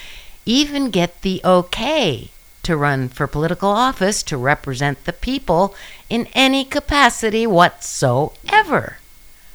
even 0.46 0.90
get 0.90 1.22
the 1.22 1.40
okay 1.44 2.30
to 2.62 2.76
run 2.76 3.08
for 3.08 3.26
political 3.26 3.68
office 3.68 4.22
to 4.22 4.36
represent 4.36 5.04
the 5.04 5.12
people 5.12 5.74
in 6.08 6.28
any 6.34 6.64
capacity 6.64 7.48
whatsoever? 7.48 8.98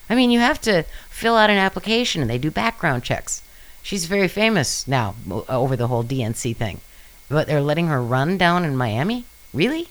I 0.10 0.15
mean, 0.15 0.32
you 0.32 0.42
have 0.42 0.60
to 0.62 0.84
fill 1.10 1.38
out 1.38 1.50
an 1.50 1.58
application 1.58 2.22
and 2.22 2.30
they 2.30 2.38
do 2.38 2.52
background 2.52 3.06
checks. 3.06 3.42
She's 3.82 4.04
very 4.04 4.28
famous 4.28 4.86
now 4.86 5.15
over 5.48 5.78
the 5.78 5.88
whole 5.88 6.04
DNC 6.04 6.58
thing. 6.58 6.82
But 7.30 7.48
they're 7.48 7.62
letting 7.62 7.88
her 7.88 8.04
run 8.04 8.38
down 8.38 8.65
in 8.65 8.76
Miami? 8.76 9.24
Really? 9.54 9.88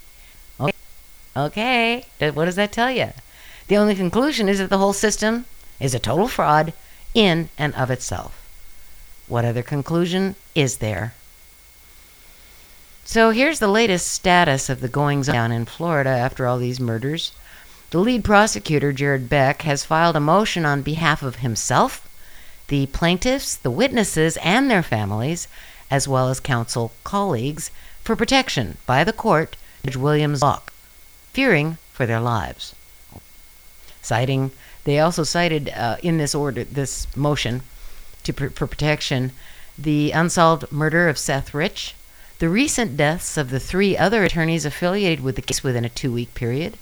Okay. 0.60 0.72
Okay. 1.34 2.04
What 2.18 2.44
does 2.44 2.56
that 2.56 2.72
tell 2.72 2.90
you? 2.90 3.12
The 3.68 3.76
only 3.78 3.94
conclusion 3.94 4.50
is 4.50 4.58
that 4.58 4.68
the 4.68 4.78
whole 4.78 4.92
system 4.92 5.46
is 5.80 5.94
a 5.94 5.98
total 5.98 6.28
fraud 6.28 6.72
in 7.14 7.48
and 7.58 7.74
of 7.74 7.90
itself. 7.90 8.42
What 9.26 9.44
other 9.44 9.62
conclusion 9.62 10.36
is 10.54 10.78
there? 10.78 11.14
So 13.04 13.30
here's 13.30 13.58
the 13.58 13.68
latest 13.68 14.08
status 14.08 14.68
of 14.68 14.80
the 14.80 14.88
goings 14.88 15.28
on 15.28 15.50
in 15.50 15.64
Florida 15.64 16.10
after 16.10 16.46
all 16.46 16.58
these 16.58 16.78
murders. 16.78 17.32
The 17.90 18.00
lead 18.00 18.22
prosecutor, 18.22 18.92
Jared 18.92 19.30
Beck, 19.30 19.62
has 19.62 19.84
filed 19.84 20.14
a 20.14 20.20
motion 20.20 20.66
on 20.66 20.82
behalf 20.82 21.22
of 21.22 21.36
himself, 21.36 22.06
the 22.68 22.84
plaintiffs, 22.86 23.56
the 23.56 23.70
witnesses, 23.70 24.36
and 24.42 24.70
their 24.70 24.82
families, 24.82 25.48
as 25.90 26.06
well 26.06 26.28
as 26.28 26.38
counsel 26.38 26.92
colleagues, 27.02 27.70
for 28.04 28.14
protection 28.14 28.76
by 28.84 29.04
the 29.04 29.12
court, 29.12 29.56
Judge 29.84 29.96
William 29.96 30.34
Zloch, 30.34 30.68
fearing 31.32 31.78
for 31.92 32.04
their 32.04 32.20
lives. 32.20 32.74
Citing, 34.02 34.50
they 34.88 34.98
also 34.98 35.22
cited 35.22 35.68
uh, 35.68 35.98
in 36.02 36.16
this 36.16 36.34
order, 36.34 36.64
this 36.64 37.14
motion 37.14 37.60
to 38.22 38.32
for 38.32 38.66
protection, 38.66 39.32
the 39.76 40.12
unsolved 40.12 40.72
murder 40.72 41.10
of 41.10 41.18
Seth 41.18 41.52
Rich, 41.52 41.94
the 42.38 42.48
recent 42.48 42.96
deaths 42.96 43.36
of 43.36 43.50
the 43.50 43.60
three 43.60 43.98
other 43.98 44.24
attorneys 44.24 44.64
affiliated 44.64 45.20
with 45.20 45.36
the 45.36 45.42
case 45.42 45.62
within 45.62 45.84
a 45.84 45.90
two-week 45.90 46.32
period, 46.34 46.78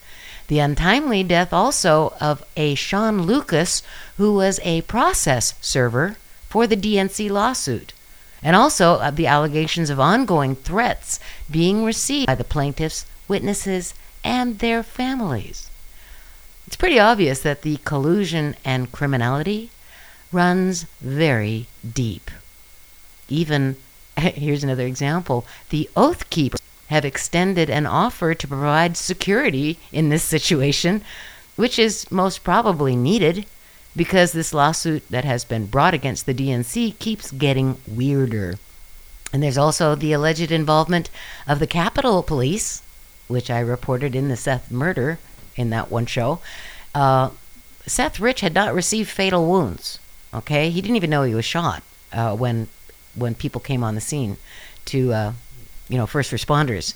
the 0.46 0.60
untimely 0.60 1.24
death 1.24 1.52
also 1.52 2.14
of 2.20 2.44
a 2.56 2.76
Shawn 2.76 3.22
Lucas, 3.22 3.82
who 4.18 4.34
was 4.34 4.60
a 4.62 4.82
process 4.82 5.54
server 5.60 6.16
for 6.48 6.68
the 6.68 6.76
DNC 6.76 7.28
lawsuit, 7.28 7.92
and 8.40 8.54
also 8.54 9.00
of 9.00 9.16
the 9.16 9.26
allegations 9.26 9.90
of 9.90 9.98
ongoing 9.98 10.54
threats 10.54 11.18
being 11.50 11.84
received 11.84 12.28
by 12.28 12.36
the 12.36 12.44
plaintiffs, 12.44 13.04
witnesses, 13.26 13.94
and 14.22 14.60
their 14.60 14.84
families. 14.84 15.68
It's 16.66 16.76
pretty 16.76 16.98
obvious 16.98 17.40
that 17.40 17.62
the 17.62 17.78
collusion 17.84 18.56
and 18.64 18.90
criminality 18.90 19.70
runs 20.32 20.84
very 21.00 21.66
deep. 21.94 22.30
Even, 23.28 23.76
here's 24.16 24.64
another 24.64 24.86
example 24.86 25.46
the 25.70 25.88
Oath 25.96 26.28
Keepers 26.30 26.60
have 26.88 27.04
extended 27.04 27.68
an 27.70 27.86
offer 27.86 28.34
to 28.34 28.48
provide 28.48 28.96
security 28.96 29.78
in 29.92 30.08
this 30.08 30.22
situation, 30.22 31.02
which 31.56 31.78
is 31.78 32.10
most 32.10 32.44
probably 32.44 32.96
needed 32.96 33.46
because 33.94 34.32
this 34.32 34.52
lawsuit 34.52 35.02
that 35.08 35.24
has 35.24 35.44
been 35.44 35.66
brought 35.66 35.94
against 35.94 36.26
the 36.26 36.34
DNC 36.34 36.98
keeps 36.98 37.30
getting 37.30 37.78
weirder. 37.86 38.56
And 39.32 39.42
there's 39.42 39.58
also 39.58 39.94
the 39.94 40.12
alleged 40.12 40.52
involvement 40.52 41.10
of 41.48 41.58
the 41.58 41.66
Capitol 41.66 42.22
Police, 42.22 42.82
which 43.26 43.50
I 43.50 43.58
reported 43.60 44.14
in 44.14 44.28
the 44.28 44.36
Seth 44.36 44.70
murder 44.70 45.18
in 45.56 45.70
that 45.70 45.90
one 45.90 46.06
show. 46.06 46.40
Uh, 46.94 47.30
Seth 47.86 48.20
Rich 48.20 48.40
had 48.40 48.54
not 48.54 48.74
received 48.74 49.08
fatal 49.10 49.46
wounds. 49.48 49.98
Okay, 50.34 50.70
he 50.70 50.80
didn't 50.80 50.96
even 50.96 51.10
know 51.10 51.22
he 51.22 51.34
was 51.34 51.44
shot 51.44 51.82
uh, 52.12 52.36
when 52.36 52.68
when 53.14 53.34
people 53.34 53.60
came 53.60 53.82
on 53.82 53.94
the 53.94 54.00
scene 54.00 54.36
to 54.86 55.12
uh, 55.12 55.32
you 55.88 55.96
know, 55.96 56.06
first 56.06 56.32
responders. 56.32 56.94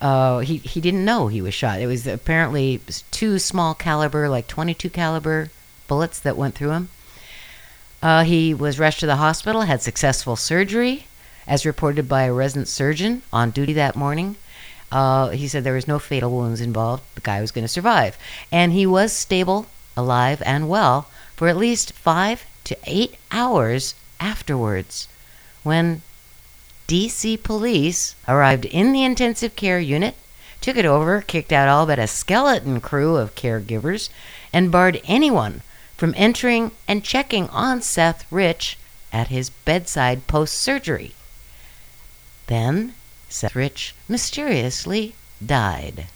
Uh, 0.00 0.40
he 0.40 0.58
he 0.58 0.80
didn't 0.80 1.04
know 1.04 1.28
he 1.28 1.40
was 1.40 1.54
shot. 1.54 1.80
It 1.80 1.86
was 1.86 2.06
apparently 2.06 2.80
two 3.10 3.38
small 3.38 3.74
caliber, 3.74 4.28
like 4.28 4.46
22 4.46 4.90
caliber 4.90 5.50
bullets 5.88 6.18
that 6.20 6.36
went 6.36 6.54
through 6.54 6.72
him. 6.72 6.88
Uh, 8.02 8.24
he 8.24 8.52
was 8.52 8.78
rushed 8.78 9.00
to 9.00 9.06
the 9.06 9.16
hospital, 9.16 9.62
had 9.62 9.80
successful 9.80 10.36
surgery, 10.36 11.06
as 11.46 11.64
reported 11.64 12.08
by 12.08 12.24
a 12.24 12.32
resident 12.32 12.68
surgeon 12.68 13.22
on 13.32 13.50
duty 13.50 13.72
that 13.72 13.96
morning. 13.96 14.36
Uh, 14.92 15.30
he 15.30 15.48
said 15.48 15.64
there 15.64 15.74
was 15.74 15.88
no 15.88 15.98
fatal 15.98 16.30
wounds 16.30 16.60
involved. 16.60 17.02
The 17.14 17.20
guy 17.20 17.40
was 17.40 17.50
going 17.50 17.64
to 17.64 17.68
survive, 17.68 18.16
and 18.52 18.72
he 18.72 18.86
was 18.86 19.12
stable, 19.12 19.66
alive, 19.96 20.42
and 20.46 20.68
well 20.68 21.08
for 21.36 21.48
at 21.48 21.56
least 21.56 21.92
five 21.92 22.46
to 22.64 22.76
eight 22.84 23.14
hours 23.30 23.94
afterwards, 24.18 25.06
when 25.62 26.00
DC 26.88 27.42
police 27.42 28.14
arrived 28.26 28.64
in 28.64 28.92
the 28.92 29.04
intensive 29.04 29.54
care 29.54 29.78
unit, 29.78 30.14
took 30.62 30.76
it 30.78 30.86
over, 30.86 31.20
kicked 31.20 31.52
out 31.52 31.68
all 31.68 31.84
but 31.84 31.98
a 31.98 32.06
skeleton 32.06 32.80
crew 32.80 33.16
of 33.16 33.34
caregivers, 33.34 34.08
and 34.52 34.72
barred 34.72 35.00
anyone 35.04 35.60
from 35.96 36.14
entering 36.16 36.70
and 36.88 37.04
checking 37.04 37.48
on 37.50 37.82
Seth 37.82 38.24
Rich 38.30 38.78
at 39.12 39.28
his 39.28 39.50
bedside 39.50 40.26
post 40.26 40.54
surgery. 40.54 41.14
Then 42.46 42.94
Rich 43.54 43.94
mysteriously 44.08 45.14
died. 45.44 46.06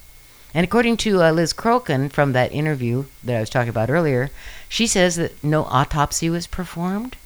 And 0.52 0.64
according 0.64 0.96
to 0.98 1.22
uh, 1.22 1.30
Liz 1.32 1.52
Crokin 1.52 2.10
from 2.10 2.32
that 2.32 2.52
interview 2.52 3.04
that 3.22 3.36
I 3.36 3.40
was 3.40 3.50
talking 3.50 3.68
about 3.68 3.90
earlier, 3.90 4.30
she 4.68 4.86
says 4.86 5.16
that 5.16 5.42
no 5.44 5.64
autopsy 5.64 6.28
was 6.28 6.46
performed. 6.46 7.16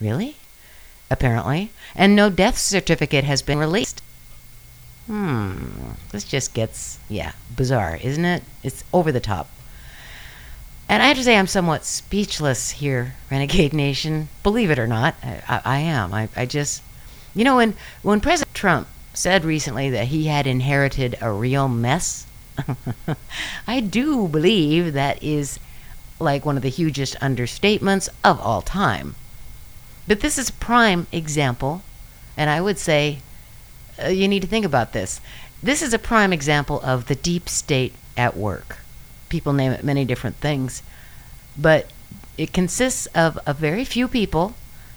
Really? 0.00 0.36
apparently, 1.10 1.70
and 1.94 2.16
no 2.16 2.30
death 2.30 2.58
certificate 2.58 3.24
has 3.24 3.42
been 3.42 3.58
released. 3.58 4.02
Hmm, 5.06 5.92
this 6.10 6.24
just 6.24 6.54
gets, 6.54 6.98
yeah, 7.08 7.32
bizarre, 7.54 7.98
isn't 8.02 8.24
it? 8.24 8.42
It's 8.62 8.84
over 8.92 9.12
the 9.12 9.20
top. 9.20 9.50
And 10.88 11.02
I 11.02 11.06
have 11.06 11.16
to 11.16 11.22
say, 11.22 11.36
I'm 11.36 11.46
somewhat 11.46 11.84
speechless 11.84 12.72
here, 12.72 13.14
Renegade 13.30 13.72
Nation. 13.72 14.28
Believe 14.42 14.70
it 14.70 14.78
or 14.78 14.86
not, 14.86 15.14
I, 15.22 15.42
I, 15.48 15.60
I 15.64 15.78
am. 15.78 16.12
I, 16.12 16.28
I 16.36 16.46
just, 16.46 16.82
you 17.34 17.44
know, 17.44 17.56
when 17.56 17.74
when 18.02 18.20
President 18.20 18.54
Trump 18.54 18.88
said 19.14 19.44
recently 19.44 19.90
that 19.90 20.08
he 20.08 20.26
had 20.26 20.46
inherited 20.46 21.16
a 21.20 21.30
real 21.30 21.68
mess, 21.68 22.26
I 23.66 23.80
do 23.80 24.28
believe 24.28 24.92
that 24.92 25.22
is 25.22 25.58
like 26.20 26.44
one 26.44 26.56
of 26.56 26.62
the 26.62 26.68
hugest 26.68 27.18
understatements 27.20 28.08
of 28.22 28.40
all 28.40 28.62
time. 28.62 29.14
But 30.06 30.20
this 30.20 30.38
is 30.38 30.50
a 30.50 30.54
prime 30.54 31.06
example, 31.12 31.82
and 32.36 32.50
I 32.50 32.60
would 32.60 32.78
say 32.78 33.20
uh, 34.02 34.08
you 34.08 34.28
need 34.28 34.42
to 34.42 34.48
think 34.48 34.64
about 34.64 34.92
this. 34.92 35.20
This 35.62 35.82
is 35.82 35.94
a 35.94 35.98
prime 35.98 36.32
example 36.32 36.80
of 36.82 37.06
the 37.06 37.14
deep 37.14 37.48
state 37.48 37.94
at 38.16 38.36
work. 38.36 38.78
People 39.28 39.52
name 39.52 39.72
it 39.72 39.84
many 39.84 40.04
different 40.04 40.36
things, 40.36 40.82
but 41.56 41.90
it 42.36 42.52
consists 42.52 43.06
of 43.06 43.38
a 43.46 43.54
very 43.54 43.84
few 43.84 44.08
people 44.08 44.54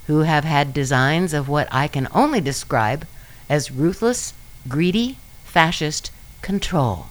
who 0.07 0.19
have 0.19 0.43
had 0.43 0.73
designs 0.73 1.33
of 1.33 1.47
what 1.47 1.67
I 1.71 1.87
can 1.87 2.07
only 2.13 2.41
describe 2.41 3.05
as 3.49 3.71
ruthless, 3.71 4.33
greedy, 4.67 5.17
fascist 5.43 6.11
control. 6.41 7.07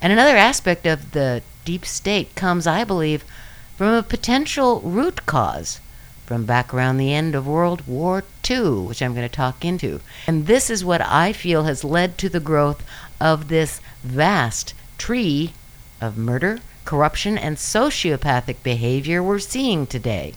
And 0.00 0.12
another 0.12 0.36
aspect 0.36 0.86
of 0.86 1.12
the 1.12 1.42
deep 1.64 1.84
state 1.86 2.34
comes, 2.34 2.66
I 2.66 2.84
believe, 2.84 3.24
from 3.76 3.94
a 3.94 4.02
potential 4.02 4.80
root 4.80 5.26
cause 5.26 5.80
from 6.26 6.44
back 6.46 6.72
around 6.72 6.96
the 6.96 7.12
end 7.12 7.34
of 7.34 7.46
World 7.46 7.86
War 7.86 8.24
II, 8.48 8.86
which 8.86 9.02
I'm 9.02 9.14
going 9.14 9.28
to 9.28 9.34
talk 9.34 9.64
into. 9.64 10.00
And 10.26 10.46
this 10.46 10.70
is 10.70 10.84
what 10.84 11.02
I 11.02 11.32
feel 11.32 11.64
has 11.64 11.84
led 11.84 12.16
to 12.18 12.28
the 12.28 12.40
growth 12.40 12.82
of 13.20 13.48
this 13.48 13.80
vast 14.02 14.72
tree 14.98 15.52
of 16.00 16.16
murder, 16.16 16.60
corruption, 16.84 17.36
and 17.36 17.56
sociopathic 17.56 18.62
behavior 18.62 19.22
we're 19.22 19.40
seeing 19.40 19.86
today. 19.86 20.34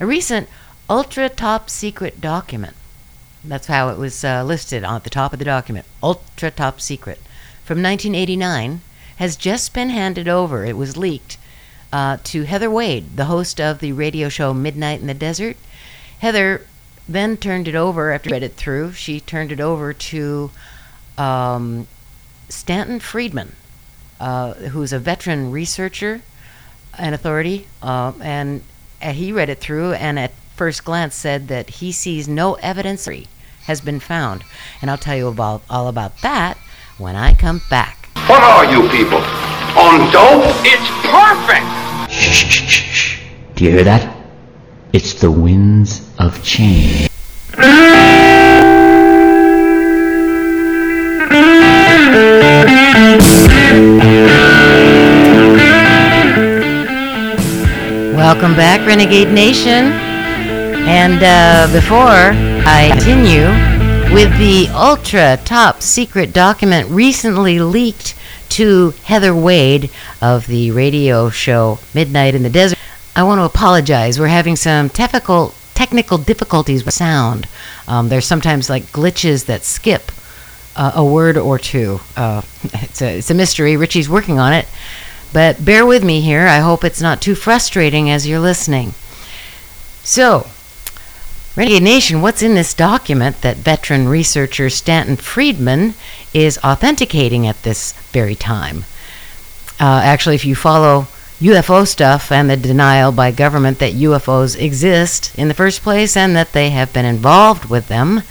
A 0.00 0.06
recent 0.06 0.48
ultra 0.88 1.28
top 1.28 1.70
secret 1.70 2.20
document, 2.20 2.74
that's 3.44 3.66
how 3.66 3.88
it 3.88 3.98
was 3.98 4.24
uh, 4.24 4.44
listed 4.44 4.84
on 4.84 5.00
the 5.02 5.10
top 5.10 5.32
of 5.32 5.38
the 5.38 5.44
document, 5.44 5.86
ultra 6.02 6.50
top 6.50 6.80
secret, 6.80 7.18
from 7.64 7.82
1989, 7.82 8.80
has 9.16 9.36
just 9.36 9.72
been 9.72 9.90
handed 9.90 10.28
over. 10.28 10.64
It 10.64 10.76
was 10.76 10.96
leaked 10.96 11.38
uh, 11.92 12.18
to 12.24 12.42
Heather 12.42 12.70
Wade, 12.70 13.16
the 13.16 13.26
host 13.26 13.60
of 13.60 13.80
the 13.80 13.92
radio 13.92 14.28
show 14.28 14.52
Midnight 14.52 15.00
in 15.00 15.06
the 15.06 15.14
Desert. 15.14 15.56
Heather 16.18 16.66
then 17.08 17.36
turned 17.36 17.66
it 17.66 17.74
over 17.74 18.12
after 18.12 18.30
read 18.30 18.42
it 18.42 18.54
through. 18.54 18.92
She 18.92 19.20
turned 19.20 19.52
it 19.52 19.60
over 19.60 19.92
to 19.92 20.50
um, 21.18 21.88
Stanton 22.48 23.00
Friedman, 23.00 23.56
uh, 24.20 24.54
who's 24.54 24.92
a 24.92 24.98
veteran 24.98 25.50
researcher 25.50 26.22
and 26.98 27.14
authority, 27.14 27.66
uh, 27.82 28.12
and 28.20 28.62
he 29.00 29.32
read 29.32 29.48
it 29.48 29.58
through 29.58 29.94
and 29.94 30.18
at 30.18 30.32
first 30.60 30.84
glance 30.84 31.14
said 31.14 31.48
that 31.48 31.70
he 31.70 31.90
sees 31.90 32.28
no 32.28 32.52
evidence 32.56 33.08
has 33.64 33.80
been 33.80 33.98
found. 33.98 34.44
And 34.82 34.90
I'll 34.90 34.98
tell 34.98 35.16
you 35.16 35.26
about 35.26 35.62
all 35.70 35.88
about 35.88 36.20
that 36.20 36.58
when 36.98 37.16
I 37.16 37.32
come 37.32 37.62
back. 37.70 38.10
What 38.26 38.42
are 38.42 38.66
you 38.66 38.86
people? 38.90 39.22
On 39.80 40.12
dope? 40.12 40.44
It's 40.62 40.90
perfect! 41.08 42.12
Shh, 42.12 42.44
shh, 42.44 42.68
shh, 42.68 42.92
shh. 42.92 43.20
Do 43.54 43.64
you 43.64 43.70
hear 43.70 43.84
that? 43.84 44.14
It's 44.92 45.14
the 45.14 45.30
winds 45.30 46.10
of 46.18 46.44
change. 46.44 47.08
Welcome 58.14 58.54
back, 58.54 58.86
Renegade 58.86 59.28
Nation. 59.28 60.09
And 60.86 61.22
uh, 61.22 61.72
before 61.72 62.32
I 62.66 62.90
continue 62.92 63.46
with 64.14 64.36
the 64.38 64.68
ultra 64.72 65.38
top 65.44 65.82
secret 65.82 66.32
document 66.32 66.88
recently 66.90 67.60
leaked 67.60 68.14
to 68.50 68.90
Heather 69.04 69.34
Wade 69.34 69.90
of 70.20 70.46
the 70.46 70.70
radio 70.72 71.30
show 71.30 71.78
Midnight 71.94 72.34
in 72.34 72.42
the 72.42 72.50
Desert. 72.50 72.78
I 73.14 73.22
want 73.22 73.38
to 73.38 73.44
apologize. 73.44 74.18
We're 74.18 74.28
having 74.28 74.56
some 74.56 74.88
technical 74.88 75.54
technical 75.74 76.18
difficulties 76.18 76.84
with 76.84 76.94
sound. 76.94 77.48
Um, 77.86 78.08
there's 78.08 78.26
sometimes 78.26 78.68
like 78.68 78.82
glitches 78.84 79.46
that 79.46 79.62
skip 79.62 80.12
uh, 80.76 80.92
a 80.94 81.04
word 81.04 81.36
or 81.36 81.58
two. 81.58 82.00
Uh, 82.16 82.42
it's 82.64 83.00
a 83.00 83.18
it's 83.18 83.30
a 83.30 83.34
mystery. 83.34 83.76
Richie's 83.76 84.08
working 84.08 84.38
on 84.38 84.52
it, 84.52 84.66
but 85.32 85.64
bear 85.64 85.86
with 85.86 86.04
me 86.04 86.20
here. 86.20 86.46
I 86.46 86.58
hope 86.58 86.84
it's 86.84 87.00
not 87.00 87.22
too 87.22 87.34
frustrating 87.34 88.10
as 88.10 88.26
you're 88.26 88.40
listening. 88.40 88.94
So, 90.02 90.48
Renegade 91.60 91.82
Nation, 91.82 92.22
what's 92.22 92.40
in 92.40 92.54
this 92.54 92.72
document 92.72 93.42
that 93.42 93.58
veteran 93.58 94.08
researcher 94.08 94.70
Stanton 94.70 95.16
Friedman 95.16 95.92
is 96.32 96.56
authenticating 96.64 97.46
at 97.46 97.64
this 97.64 97.92
very 98.12 98.34
time? 98.34 98.86
Uh, 99.78 100.00
actually, 100.02 100.36
if 100.36 100.46
you 100.46 100.54
follow 100.54 101.06
UFO 101.38 101.86
stuff 101.86 102.32
and 102.32 102.48
the 102.48 102.56
denial 102.56 103.12
by 103.12 103.30
government 103.30 103.78
that 103.78 103.92
UFOs 103.92 104.58
exist 104.58 105.38
in 105.38 105.48
the 105.48 105.54
first 105.54 105.82
place 105.82 106.16
and 106.16 106.34
that 106.34 106.54
they 106.54 106.70
have 106.70 106.94
been 106.94 107.04
involved 107.04 107.66
with 107.66 107.88
them, 107.88 108.22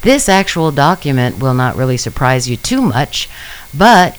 this 0.00 0.28
actual 0.28 0.72
document 0.72 1.38
will 1.38 1.54
not 1.54 1.76
really 1.76 1.96
surprise 1.96 2.50
you 2.50 2.56
too 2.56 2.82
much, 2.82 3.28
but 3.72 4.18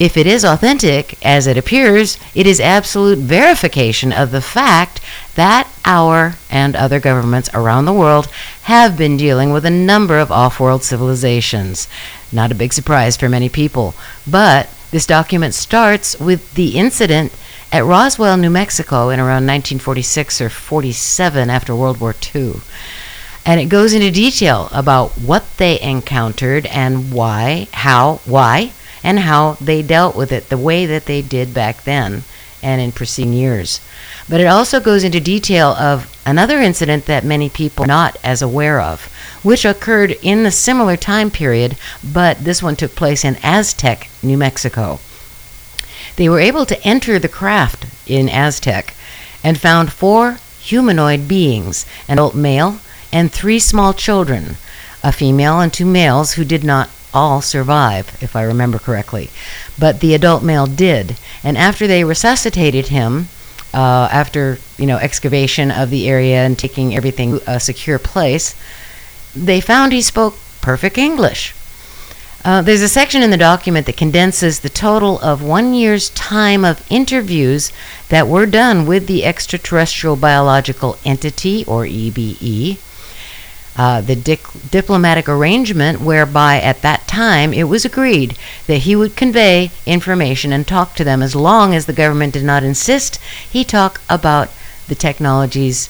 if 0.00 0.16
it 0.16 0.26
is 0.26 0.46
authentic, 0.46 1.14
as 1.22 1.46
it 1.46 1.58
appears, 1.58 2.18
it 2.34 2.46
is 2.46 2.58
absolute 2.58 3.18
verification 3.18 4.12
of 4.12 4.30
the 4.30 4.40
fact 4.40 4.98
that 5.34 5.70
our 5.84 6.36
and 6.48 6.74
other 6.74 6.98
governments 6.98 7.50
around 7.52 7.84
the 7.84 7.92
world 7.92 8.26
have 8.62 8.96
been 8.96 9.18
dealing 9.18 9.52
with 9.52 9.66
a 9.66 9.70
number 9.70 10.18
of 10.18 10.32
off 10.32 10.58
world 10.58 10.82
civilizations. 10.82 11.86
Not 12.32 12.50
a 12.50 12.54
big 12.54 12.72
surprise 12.72 13.18
for 13.18 13.28
many 13.28 13.50
people. 13.50 13.94
But 14.26 14.70
this 14.90 15.04
document 15.04 15.52
starts 15.52 16.18
with 16.18 16.54
the 16.54 16.78
incident 16.78 17.32
at 17.70 17.84
Roswell, 17.84 18.38
New 18.38 18.48
Mexico 18.48 19.10
in 19.10 19.20
around 19.20 19.46
1946 19.46 20.40
or 20.40 20.48
47 20.48 21.50
after 21.50 21.76
World 21.76 22.00
War 22.00 22.14
II. 22.34 22.54
And 23.44 23.60
it 23.60 23.66
goes 23.66 23.92
into 23.92 24.10
detail 24.10 24.70
about 24.72 25.10
what 25.18 25.44
they 25.58 25.78
encountered 25.78 26.64
and 26.66 27.12
why, 27.12 27.68
how, 27.72 28.20
why, 28.24 28.72
and 29.02 29.20
how 29.20 29.52
they 29.60 29.82
dealt 29.82 30.16
with 30.16 30.32
it 30.32 30.48
the 30.48 30.58
way 30.58 30.86
that 30.86 31.06
they 31.06 31.22
did 31.22 31.54
back 31.54 31.84
then 31.84 32.22
and 32.62 32.80
in 32.80 32.92
preceding 32.92 33.32
years. 33.32 33.80
But 34.28 34.40
it 34.40 34.46
also 34.46 34.80
goes 34.80 35.02
into 35.02 35.20
detail 35.20 35.68
of 35.70 36.14
another 36.26 36.60
incident 36.60 37.06
that 37.06 37.24
many 37.24 37.48
people 37.48 37.84
are 37.84 37.88
not 37.88 38.16
as 38.22 38.42
aware 38.42 38.80
of, 38.80 39.06
which 39.42 39.64
occurred 39.64 40.16
in 40.22 40.42
the 40.42 40.50
similar 40.50 40.96
time 40.96 41.30
period, 41.30 41.76
but 42.04 42.44
this 42.44 42.62
one 42.62 42.76
took 42.76 42.94
place 42.94 43.24
in 43.24 43.38
Aztec, 43.42 44.08
New 44.22 44.36
Mexico. 44.36 45.00
They 46.16 46.28
were 46.28 46.40
able 46.40 46.66
to 46.66 46.82
enter 46.86 47.18
the 47.18 47.28
craft 47.28 47.86
in 48.06 48.28
Aztec 48.28 48.94
and 49.42 49.58
found 49.58 49.92
four 49.92 50.38
humanoid 50.60 51.26
beings 51.26 51.86
an 52.06 52.14
adult 52.14 52.34
male 52.34 52.78
and 53.12 53.32
three 53.32 53.58
small 53.58 53.94
children, 53.94 54.56
a 55.02 55.12
female 55.12 55.60
and 55.60 55.72
two 55.72 55.86
males 55.86 56.32
who 56.32 56.44
did 56.44 56.62
not 56.62 56.90
all 57.12 57.40
survive, 57.42 58.16
if 58.22 58.36
I 58.36 58.42
remember 58.42 58.78
correctly. 58.78 59.30
But 59.78 60.00
the 60.00 60.14
adult 60.14 60.42
male 60.42 60.66
did. 60.66 61.16
And 61.42 61.56
after 61.56 61.86
they 61.86 62.04
resuscitated 62.04 62.88
him, 62.88 63.28
uh, 63.72 64.08
after 64.10 64.58
you 64.78 64.86
know 64.86 64.96
excavation 64.96 65.70
of 65.70 65.90
the 65.90 66.08
area 66.08 66.44
and 66.44 66.58
taking 66.58 66.94
everything 66.94 67.38
to 67.38 67.50
a 67.50 67.60
secure 67.60 67.98
place, 67.98 68.54
they 69.34 69.60
found 69.60 69.92
he 69.92 70.02
spoke 70.02 70.36
perfect 70.60 70.98
English. 70.98 71.54
Uh, 72.42 72.62
there's 72.62 72.80
a 72.80 72.88
section 72.88 73.22
in 73.22 73.30
the 73.30 73.36
document 73.36 73.84
that 73.84 73.98
condenses 73.98 74.60
the 74.60 74.70
total 74.70 75.18
of 75.20 75.42
one 75.42 75.74
year's 75.74 76.08
time 76.10 76.64
of 76.64 76.86
interviews 76.90 77.70
that 78.08 78.26
were 78.26 78.46
done 78.46 78.86
with 78.86 79.06
the 79.06 79.24
extraterrestrial 79.26 80.16
biological 80.16 80.96
entity, 81.04 81.64
or 81.66 81.84
EBE, 81.84 82.78
uh, 83.76 84.00
the 84.00 84.16
diplomatic 84.70 85.28
arrangement 85.28 86.00
whereby 86.00 86.60
at 86.60 86.82
that 86.82 87.06
time 87.06 87.52
it 87.52 87.64
was 87.64 87.84
agreed 87.84 88.36
that 88.66 88.78
he 88.78 88.96
would 88.96 89.16
convey 89.16 89.70
information 89.86 90.52
and 90.52 90.66
talk 90.66 90.94
to 90.94 91.04
them 91.04 91.22
as 91.22 91.34
long 91.34 91.74
as 91.74 91.86
the 91.86 91.92
government 91.92 92.34
did 92.34 92.44
not 92.44 92.64
insist 92.64 93.18
he 93.48 93.64
talk 93.64 94.00
about 94.08 94.48
the 94.88 94.94
technologies 94.94 95.88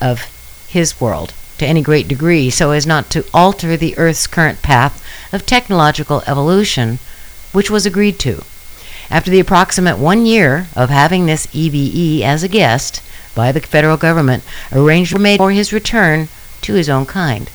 of 0.00 0.20
his 0.68 1.00
world 1.00 1.32
to 1.58 1.66
any 1.66 1.82
great 1.82 2.08
degree 2.08 2.50
so 2.50 2.70
as 2.70 2.86
not 2.86 3.10
to 3.10 3.24
alter 3.32 3.76
the 3.76 3.96
Earth's 3.98 4.26
current 4.26 4.62
path 4.62 5.02
of 5.32 5.46
technological 5.46 6.22
evolution, 6.26 6.98
which 7.52 7.70
was 7.70 7.86
agreed 7.86 8.18
to. 8.20 8.44
After 9.10 9.30
the 9.30 9.40
approximate 9.40 9.98
one 9.98 10.26
year 10.26 10.68
of 10.74 10.90
having 10.90 11.26
this 11.26 11.46
EBE 11.54 12.22
as 12.22 12.42
a 12.42 12.48
guest 12.48 13.00
by 13.34 13.52
the 13.52 13.60
federal 13.60 13.96
government, 13.96 14.42
arrangements 14.72 15.12
were 15.12 15.18
made 15.18 15.38
for 15.38 15.50
his 15.50 15.72
return 15.72 16.28
to 16.66 16.74
his 16.74 16.88
own 16.88 17.06
kind. 17.06 17.50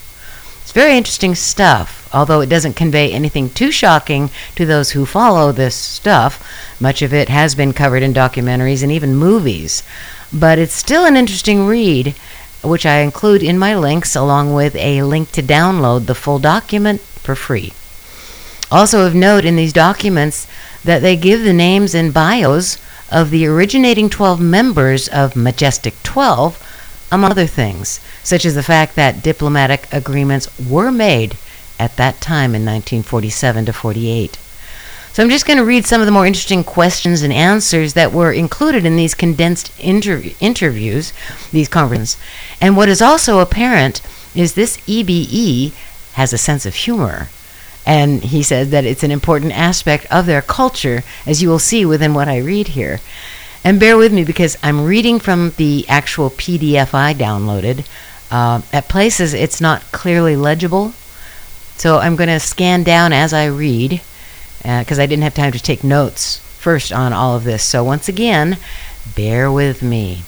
It's 0.62 0.72
very 0.72 0.98
interesting 0.98 1.36
stuff, 1.36 2.10
although 2.14 2.42
it 2.42 2.50
doesn't 2.50 2.76
convey 2.76 3.12
anything 3.12 3.50
too 3.50 3.72
shocking 3.72 4.30
to 4.56 4.66
those 4.66 4.92
who 4.92 5.06
follow 5.06 5.52
this 5.52 5.76
stuff. 5.76 6.46
Much 6.80 7.02
of 7.02 7.14
it 7.14 7.30
has 7.30 7.56
been 7.56 7.74
covered 7.74 8.04
in 8.04 8.14
documentaries 8.14 8.84
and 8.84 8.92
even 8.92 9.16
movies. 9.16 9.84
But 10.34 10.60
it's 10.60 10.74
still 10.74 11.06
an 11.06 11.18
interesting 11.18 11.68
read 11.68 12.16
which 12.64 12.86
I 12.86 13.00
include 13.00 13.42
in 13.42 13.58
my 13.58 13.76
links 13.76 14.16
along 14.16 14.54
with 14.54 14.76
a 14.76 15.02
link 15.04 15.32
to 15.32 15.42
download 15.42 16.06
the 16.06 16.16
full 16.16 16.40
document 16.40 17.02
for 17.02 17.36
free. 17.36 17.74
Also, 18.72 19.06
of 19.06 19.16
note 19.16 19.46
in 19.46 19.56
these 19.56 19.74
documents 19.74 20.48
that 20.84 21.02
they 21.02 21.16
give 21.16 21.44
the 21.44 21.54
names 21.54 21.94
and 21.94 22.14
bios 22.14 22.78
of 23.12 23.30
the 23.30 23.46
originating 23.46 24.10
12 24.10 24.40
members 24.40 25.08
of 25.10 25.36
Majestic 25.36 26.02
12, 26.04 26.71
among 27.12 27.32
other 27.32 27.48
things, 27.48 28.00
such 28.24 28.46
as 28.46 28.56
the 28.56 28.64
fact 28.64 28.96
that 28.96 29.24
diplomatic 29.24 29.88
agreements 29.92 30.50
were 30.60 30.92
made 30.92 31.38
at 31.78 31.98
that 31.98 32.22
time 32.22 32.56
in 32.56 32.64
1947 32.64 33.66
to 33.66 33.74
48. 33.74 34.38
So 35.14 35.22
I'm 35.22 35.30
just 35.30 35.46
going 35.46 35.58
to 35.58 35.66
read 35.66 35.86
some 35.86 36.00
of 36.00 36.06
the 36.06 36.12
more 36.12 36.26
interesting 36.26 36.64
questions 36.64 37.22
and 37.22 37.34
answers 37.34 37.96
that 37.96 38.14
were 38.14 38.32
included 38.32 38.86
in 38.86 38.96
these 38.96 39.14
condensed 39.14 39.78
inter- 39.78 40.24
interviews, 40.40 41.12
these 41.52 41.68
conferences. 41.68 42.18
And 42.62 42.78
what 42.78 42.88
is 42.88 43.02
also 43.02 43.40
apparent 43.40 44.02
is 44.34 44.54
this 44.54 44.78
EBE 44.88 45.74
has 46.14 46.32
a 46.32 46.38
sense 46.38 46.66
of 46.66 46.76
humor. 46.76 47.28
And 47.86 48.24
he 48.24 48.42
said 48.42 48.70
that 48.70 48.86
it's 48.86 49.04
an 49.04 49.12
important 49.12 49.52
aspect 49.52 50.06
of 50.10 50.28
their 50.28 50.42
culture, 50.42 51.04
as 51.26 51.42
you 51.42 51.50
will 51.50 51.60
see 51.60 51.86
within 51.86 52.14
what 52.14 52.30
I 52.30 52.38
read 52.38 52.70
here. 52.70 53.02
And 53.64 53.80
bear 53.80 53.96
with 53.96 54.12
me 54.12 54.24
because 54.24 54.58
I'm 54.64 54.86
reading 54.86 55.20
from 55.20 55.52
the 55.58 55.86
actual 55.88 56.32
PDF 56.32 56.94
I 56.94 57.14
downloaded. 57.14 57.88
Uh, 58.32 58.62
at 58.74 58.90
places, 58.90 59.34
it's 59.34 59.62
not 59.62 59.84
clearly 59.92 60.36
legible. 60.36 60.94
So 61.78 62.00
I'm 62.00 62.16
going 62.16 62.30
to 62.30 62.40
scan 62.40 62.84
down 62.84 63.14
as 63.14 63.34
I 63.34 63.46
read 63.48 64.02
because 64.62 65.00
uh, 65.00 65.04
I 65.04 65.06
didn't 65.06 65.24
have 65.24 65.34
time 65.34 65.52
to 65.52 65.60
take 65.60 65.84
notes 65.84 66.38
first 66.58 66.92
on 66.92 67.14
all 67.14 67.36
of 67.36 67.44
this. 67.44 67.64
So 67.64 67.84
once 67.84 68.08
again, 68.08 68.58
bear 69.16 69.52
with 69.52 69.84
me. 69.84 70.24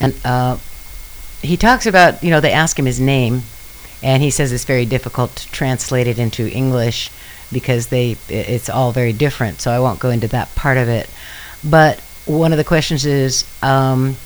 And 0.00 0.14
uh, 0.24 0.58
he 1.40 1.56
talks 1.56 1.86
about, 1.86 2.22
you 2.22 2.30
know, 2.30 2.40
they 2.40 2.52
ask 2.52 2.78
him 2.78 2.86
his 2.86 3.00
name, 3.00 3.42
and 4.02 4.22
he 4.22 4.30
says 4.30 4.52
it's 4.52 4.64
very 4.64 4.84
difficult 4.84 5.36
to 5.36 5.50
translate 5.52 6.06
it 6.06 6.18
into 6.18 6.48
English 6.48 7.10
because 7.52 7.88
they 7.88 8.16
it's 8.28 8.68
all 8.68 8.92
very 8.92 9.12
different. 9.12 9.60
So 9.60 9.70
I 9.70 9.78
won't 9.78 10.00
go 10.00 10.10
into 10.10 10.28
that 10.28 10.54
part 10.54 10.76
of 10.76 10.88
it. 10.88 11.08
But 11.62 12.00
one 12.26 12.52
of 12.52 12.58
the 12.58 12.64
questions 12.64 13.04
is, 13.04 13.44
um, 13.62 14.16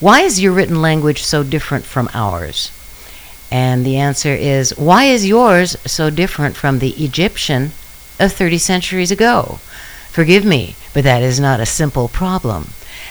why 0.00 0.20
is 0.20 0.40
your 0.40 0.52
written 0.52 0.80
language 0.82 1.22
so 1.22 1.42
different 1.42 1.84
from 1.84 2.08
ours? 2.14 2.70
And 3.50 3.84
the 3.84 3.96
answer 3.96 4.34
is, 4.34 4.76
why 4.76 5.04
is 5.04 5.26
yours 5.26 5.76
so 5.86 6.10
different 6.10 6.56
from 6.56 6.78
the 6.78 6.90
Egyptian 7.02 7.72
of 8.20 8.32
30 8.32 8.58
centuries 8.58 9.10
ago? 9.10 9.58
Forgive 10.10 10.44
me, 10.44 10.76
but 10.92 11.04
that 11.04 11.22
is 11.22 11.40
not 11.40 11.60
a 11.60 11.66
simple 11.66 12.08
problem. 12.08 12.68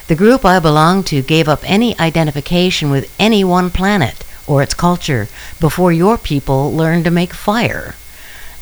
The 0.07 0.15
group 0.15 0.45
I 0.45 0.59
belong 0.59 1.03
to 1.05 1.21
gave 1.21 1.49
up 1.49 1.61
any 1.63 1.97
identification 1.99 2.89
with 2.89 3.13
any 3.19 3.43
one 3.43 3.69
planet 3.69 4.23
or 4.45 4.61
its 4.61 4.73
culture 4.73 5.27
before 5.59 5.91
your 5.91 6.17
people 6.17 6.71
learned 6.71 7.03
to 7.05 7.11
make 7.11 7.33
fire. 7.33 7.95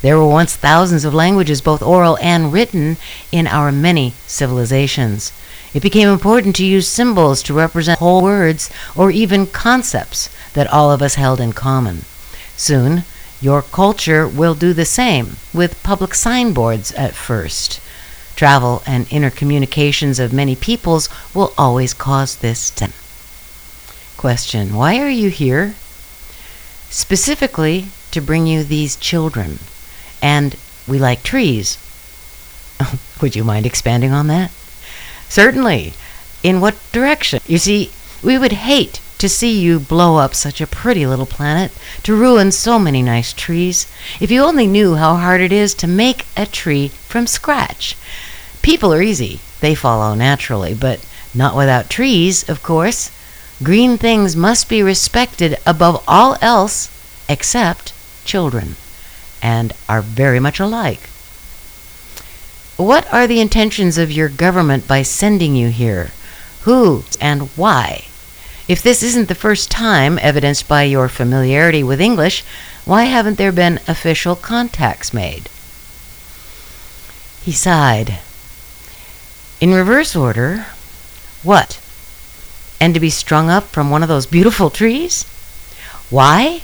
There 0.02 0.18
were 0.18 0.28
once 0.28 0.56
thousands 0.56 1.06
of 1.06 1.14
languages, 1.14 1.62
both 1.62 1.82
oral 1.82 2.18
and 2.22 2.54
written, 2.54 2.98
in 3.32 3.48
our 3.48 3.72
many 3.72 4.14
civilizations. 4.28 5.32
It 5.76 5.84
became 5.84 6.08
important 6.08 6.56
to 6.56 6.66
use 6.66 6.88
symbols 6.88 7.44
to 7.44 7.54
represent 7.54 8.00
whole 8.00 8.24
words 8.24 8.70
or 8.96 9.12
even 9.12 9.46
concepts 9.46 10.30
that 10.54 10.72
all 10.72 10.90
of 10.90 11.02
us 11.02 11.16
held 11.16 11.42
in 11.42 11.52
common. 11.52 12.06
Soon, 12.56 13.04
your 13.42 13.62
culture 13.62 14.26
will 14.26 14.56
do 14.56 14.72
the 14.72 14.86
same 14.86 15.36
with 15.54 15.84
public 15.84 16.16
signboards 16.16 16.94
at 16.94 17.14
first. 17.14 17.82
Travel 18.38 18.84
and 18.88 19.06
intercommunications 19.08 20.18
of 20.18 20.32
many 20.32 20.56
peoples 20.56 21.10
will 21.34 21.54
always 21.58 21.94
cause 21.94 22.38
this. 22.38 22.70
Ten. 22.70 22.94
Question 24.16 24.76
Why 24.76 25.00
are 25.02 25.10
you 25.10 25.30
here? 25.30 25.76
Specifically, 26.90 27.88
to 28.12 28.22
bring 28.22 28.48
you 28.48 28.64
these 28.64 28.96
children. 28.96 29.60
And 30.22 30.56
we 30.88 31.00
like 31.00 31.22
trees. 31.22 31.78
Would 33.22 33.36
you 33.36 33.44
mind 33.44 33.66
expanding 33.66 34.14
on 34.14 34.28
that? 34.28 34.52
Certainly. 35.30 35.94
In 36.44 36.62
what 36.62 36.76
direction? 36.92 37.40
You 37.48 37.58
see, 37.58 37.92
we 38.22 38.38
would 38.38 38.54
hate 38.54 39.00
to 39.18 39.30
see 39.30 39.60
you 39.60 39.80
blow 39.80 40.18
up 40.18 40.36
such 40.36 40.60
a 40.60 40.68
pretty 40.68 41.06
little 41.06 41.26
planet, 41.26 41.72
to 42.04 42.16
ruin 42.16 42.52
so 42.52 42.78
many 42.78 43.02
nice 43.02 43.34
trees. 43.34 43.88
If 44.20 44.30
you 44.30 44.44
only 44.44 44.68
knew 44.68 44.96
how 44.96 45.16
hard 45.16 45.42
it 45.42 45.52
is 45.52 45.74
to 45.76 45.88
make 45.88 46.26
a 46.36 46.46
tree 46.46 46.90
from 46.90 47.26
scratch. 47.26 47.96
People 48.62 48.94
are 48.94 49.02
easy, 49.02 49.40
they 49.62 49.74
follow 49.74 50.16
naturally, 50.16 50.74
but 50.74 51.06
not 51.34 51.56
without 51.56 51.90
trees, 51.90 52.48
of 52.50 52.62
course. 52.62 53.10
Green 53.64 53.98
things 53.98 54.36
must 54.36 54.68
be 54.68 54.84
respected 54.84 55.58
above 55.66 56.04
all 56.08 56.38
else 56.42 56.90
except 57.30 57.94
children, 58.26 58.76
and 59.42 59.72
are 59.88 60.02
very 60.02 60.40
much 60.40 60.60
alike. 60.60 61.10
What 62.78 63.12
are 63.14 63.26
the 63.26 63.40
intentions 63.40 63.98
of 63.98 64.12
your 64.12 64.28
government 64.28 64.86
by 64.86 65.02
sending 65.02 65.56
you 65.56 65.70
here? 65.70 66.12
Who 66.64 67.06
and 67.22 67.44
why? 67.56 68.06
If 68.68 68.84
this 68.84 69.02
isn't 69.02 69.30
the 69.30 69.36
first 69.36 69.72
time, 69.72 70.20
evidenced 70.22 70.68
by 70.68 70.84
your 70.84 71.08
familiarity 71.08 71.84
with 71.84 72.02
English, 72.02 72.44
why 72.84 73.06
haven't 73.06 73.38
there 73.38 73.54
been 73.54 73.80
official 73.88 74.36
contacts 74.36 75.14
made? 75.14 75.48
He 77.44 77.54
sighed. 77.54 78.20
In 79.62 79.74
reverse 79.74 80.14
order, 80.14 80.66
what? 81.44 81.80
And 82.82 82.94
to 82.94 83.00
be 83.00 83.10
strung 83.10 83.50
up 83.50 83.66
from 83.66 83.90
one 83.90 84.04
of 84.04 84.10
those 84.10 84.26
beautiful 84.26 84.70
trees? 84.70 85.24
Why? 86.10 86.62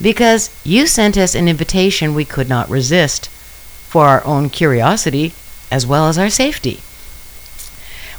Because 0.00 0.50
you 0.62 0.86
sent 0.86 1.16
us 1.16 1.34
an 1.34 1.48
invitation 1.48 2.14
we 2.14 2.24
could 2.24 2.48
not 2.48 2.70
resist, 2.70 3.28
for 3.90 4.06
our 4.06 4.24
own 4.24 4.48
curiosity 4.48 5.32
as 5.68 5.84
well 5.84 6.06
as 6.06 6.16
our 6.16 6.30
safety. 6.30 6.80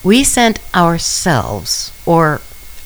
We 0.03 0.25
sent 0.25 0.59
ourselves, 0.75 1.93
or 2.05 2.41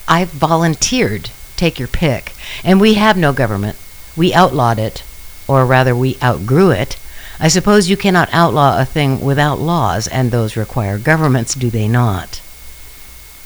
I 0.06 0.24
volunteered, 0.24 1.30
take 1.56 1.80
your 1.80 1.88
pick, 1.88 2.32
and 2.62 2.80
we 2.80 2.94
have 2.94 3.16
no 3.16 3.32
government. 3.32 3.76
We 4.16 4.32
outlawed 4.32 4.78
it, 4.78 5.02
or 5.48 5.66
rather, 5.66 5.96
we 5.96 6.16
outgrew 6.22 6.70
it. 6.70 6.96
I 7.40 7.48
suppose 7.48 7.90
you 7.90 7.96
cannot 7.96 8.28
outlaw 8.32 8.80
a 8.80 8.84
thing 8.84 9.20
without 9.20 9.58
laws, 9.58 10.06
and 10.06 10.30
those 10.30 10.56
require 10.56 10.96
governments, 10.96 11.54
do 11.54 11.70
they 11.70 11.88
not? 11.88 12.40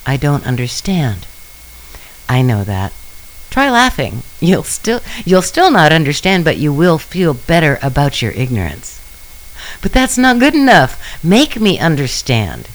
I 0.04 0.18
don't 0.18 0.46
understand. 0.46 1.26
I 2.28 2.42
know 2.42 2.62
that. 2.64 2.92
Try 3.48 3.70
laughing. 3.70 4.22
You'll 4.38 4.64
still 4.64 5.00
you'll 5.24 5.42
still 5.42 5.70
not 5.70 5.92
understand, 5.92 6.44
but 6.44 6.58
you 6.58 6.72
will 6.72 6.98
feel 6.98 7.34
better 7.34 7.78
about 7.82 8.20
your 8.20 8.32
ignorance. 8.32 8.99
But 9.82 9.92
that's 9.92 10.18
not 10.18 10.38
good 10.38 10.54
enough. 10.54 11.24
Make 11.24 11.60
me 11.60 11.78
understand. 11.78 12.68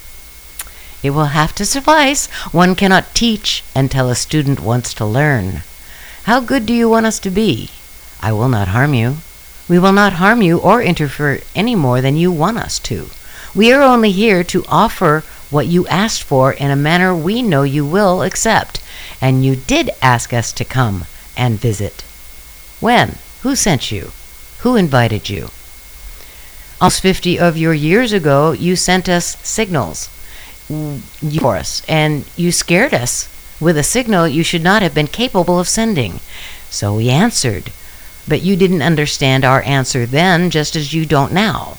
It 1.03 1.11
will 1.11 1.37
have 1.37 1.53
to 1.55 1.65
suffice. 1.65 2.25
One 2.51 2.73
cannot 2.73 3.13
teach 3.13 3.63
until 3.75 4.09
a 4.09 4.15
student 4.15 4.59
wants 4.59 4.93
to 4.95 5.05
learn. 5.05 5.61
How 6.23 6.39
good 6.39 6.65
do 6.65 6.73
you 6.73 6.89
want 6.89 7.05
us 7.05 7.19
to 7.19 7.29
be? 7.29 7.69
I 8.21 8.31
will 8.31 8.49
not 8.49 8.69
harm 8.69 8.95
you. 8.95 9.17
We 9.69 9.77
will 9.77 9.93
not 9.93 10.13
harm 10.13 10.41
you 10.41 10.57
or 10.59 10.81
interfere 10.81 11.41
any 11.53 11.75
more 11.75 12.01
than 12.01 12.17
you 12.17 12.31
want 12.31 12.57
us 12.57 12.79
to. 12.79 13.09
We 13.53 13.71
are 13.71 13.83
only 13.83 14.11
here 14.11 14.43
to 14.45 14.65
offer 14.67 15.23
what 15.51 15.67
you 15.67 15.87
asked 15.87 16.23
for 16.23 16.53
in 16.53 16.71
a 16.71 16.75
manner 16.75 17.15
we 17.15 17.43
know 17.43 17.61
you 17.61 17.85
will 17.85 18.23
accept. 18.23 18.81
And 19.21 19.45
you 19.45 19.55
did 19.55 19.91
ask 20.01 20.33
us 20.33 20.51
to 20.53 20.65
come 20.65 21.05
and 21.37 21.59
visit. 21.59 22.03
When? 22.79 23.17
Who 23.43 23.55
sent 23.55 23.91
you? 23.91 24.11
Who 24.59 24.75
invited 24.75 25.29
you? 25.29 25.49
Almost 26.81 27.01
50 27.01 27.39
of 27.39 27.57
your 27.57 27.73
years 27.73 28.11
ago, 28.11 28.51
you 28.51 28.75
sent 28.75 29.07
us 29.07 29.38
signals 29.45 30.09
for 30.67 31.55
us, 31.55 31.83
and 31.88 32.25
you 32.35 32.51
scared 32.51 32.93
us 32.93 33.29
with 33.61 33.77
a 33.77 33.83
signal 33.83 34.27
you 34.27 34.43
should 34.43 34.63
not 34.63 34.81
have 34.81 34.93
been 34.93 35.07
capable 35.07 35.59
of 35.59 35.67
sending. 35.67 36.19
So 36.69 36.95
we 36.95 37.09
answered. 37.09 37.71
But 38.27 38.41
you 38.41 38.55
didn't 38.55 38.81
understand 38.81 39.45
our 39.45 39.61
answer 39.61 40.05
then, 40.05 40.49
just 40.49 40.75
as 40.75 40.93
you 40.93 41.05
don't 41.05 41.31
now. 41.31 41.77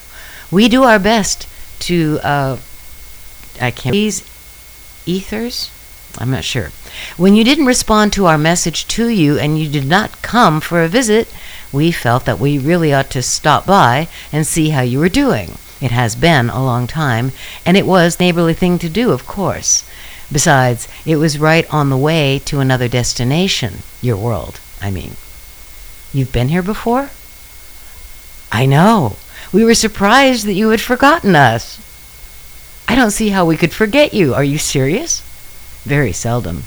We 0.49 0.69
do 0.69 0.83
our 0.83 0.97
best 0.97 1.47
to, 1.81 2.19
uh, 2.23 2.57
I 3.59 3.71
can't, 3.71 3.91
these 3.91 4.23
ethers? 5.05 5.69
I'm 6.19 6.31
not 6.31 6.43
sure. 6.43 6.71
When 7.15 7.35
you 7.35 7.43
didn't 7.43 7.65
respond 7.65 8.13
to 8.13 8.25
our 8.25 8.37
message 8.37 8.87
to 8.89 9.07
you 9.07 9.37
and 9.37 9.59
you 9.59 9.69
did 9.69 9.85
not 9.85 10.21
come 10.21 10.59
for 10.59 10.81
a 10.81 10.87
visit, 10.87 11.31
we 11.71 11.91
felt 11.91 12.25
that 12.25 12.39
we 12.39 12.57
really 12.57 12.93
ought 12.93 13.09
to 13.11 13.21
stop 13.21 13.65
by 13.65 14.07
and 14.31 14.47
see 14.47 14.69
how 14.69 14.81
you 14.81 14.99
were 14.99 15.09
doing. 15.09 15.57
It 15.79 15.91
has 15.91 16.15
been 16.15 16.49
a 16.49 16.63
long 16.63 16.87
time, 16.87 17.31
and 17.65 17.77
it 17.77 17.85
was 17.85 18.19
neighborly 18.19 18.55
thing 18.55 18.79
to 18.79 18.89
do, 18.89 19.11
of 19.11 19.27
course. 19.27 19.83
Besides, 20.31 20.87
it 21.05 21.17
was 21.17 21.39
right 21.39 21.71
on 21.71 21.89
the 21.89 21.97
way 21.97 22.39
to 22.45 22.59
another 22.59 22.87
destination, 22.87 23.83
your 24.01 24.17
world, 24.17 24.59
I 24.81 24.89
mean. 24.89 25.17
You've 26.13 26.33
been 26.33 26.49
here 26.49 26.63
before? 26.63 27.11
I 28.51 28.65
know. 28.65 29.17
We 29.53 29.63
were 29.63 29.75
surprised 29.75 30.45
that 30.47 30.53
you 30.53 30.69
had 30.69 30.81
forgotten 30.81 31.35
us. 31.35 31.79
I 32.87 32.95
don't 32.95 33.11
see 33.11 33.29
how 33.29 33.45
we 33.45 33.57
could 33.57 33.73
forget 33.73 34.13
you. 34.13 34.33
Are 34.33 34.43
you 34.43 34.57
serious? 34.57 35.21
Very 35.87 36.11
seldom. 36.11 36.63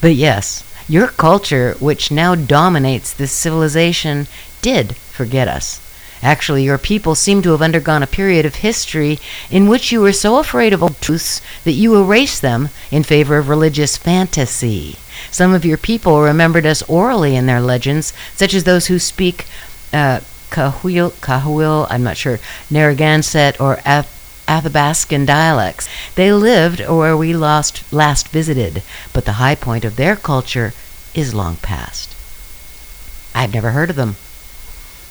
But 0.00 0.14
yes, 0.16 0.64
Your 0.88 1.08
culture, 1.08 1.76
which 1.80 2.10
now 2.10 2.34
dominates 2.34 3.12
this 3.12 3.32
civilization, 3.32 4.26
did 4.60 4.96
forget 4.96 5.48
us. 5.48 5.80
Actually, 6.22 6.64
your 6.64 6.78
people 6.78 7.14
seem 7.14 7.42
to 7.42 7.50
have 7.52 7.62
undergone 7.62 8.02
a 8.02 8.06
period 8.06 8.44
of 8.46 8.56
history 8.56 9.18
in 9.50 9.66
which 9.66 9.92
you 9.92 10.00
were 10.00 10.12
so 10.12 10.38
afraid 10.38 10.72
of 10.72 10.82
old 10.82 11.00
truths 11.00 11.40
that 11.64 11.72
you 11.72 11.96
erased 11.96 12.42
them 12.42 12.68
in 12.90 13.02
favor 13.02 13.38
of 13.38 13.48
religious 13.48 13.96
fantasy. 13.96 14.96
Some 15.30 15.54
of 15.54 15.64
your 15.64 15.78
people 15.78 16.20
remembered 16.20 16.66
us 16.66 16.82
orally 16.82 17.36
in 17.36 17.46
their 17.46 17.60
legends, 17.60 18.12
such 18.34 18.54
as 18.54 18.64
those 18.64 18.86
who 18.86 18.98
speak 18.98 19.46
uh, 19.92 20.20
Cahuil, 20.50 21.12
Cahuil, 21.20 21.86
I'm 21.90 22.02
not 22.02 22.16
sure, 22.16 22.38
Narragansett, 22.70 23.60
or 23.60 23.80
Athabascan 24.46 25.26
dialects. 25.26 25.88
They 26.14 26.32
lived 26.32 26.80
where 26.86 27.16
we 27.16 27.34
lost, 27.34 27.92
last 27.92 28.28
visited, 28.28 28.82
but 29.12 29.24
the 29.24 29.32
high 29.32 29.54
point 29.54 29.84
of 29.84 29.96
their 29.96 30.16
culture 30.16 30.72
is 31.14 31.34
long 31.34 31.56
past. 31.56 32.14
I've 33.34 33.54
never 33.54 33.70
heard 33.70 33.90
of 33.90 33.96
them. 33.96 34.16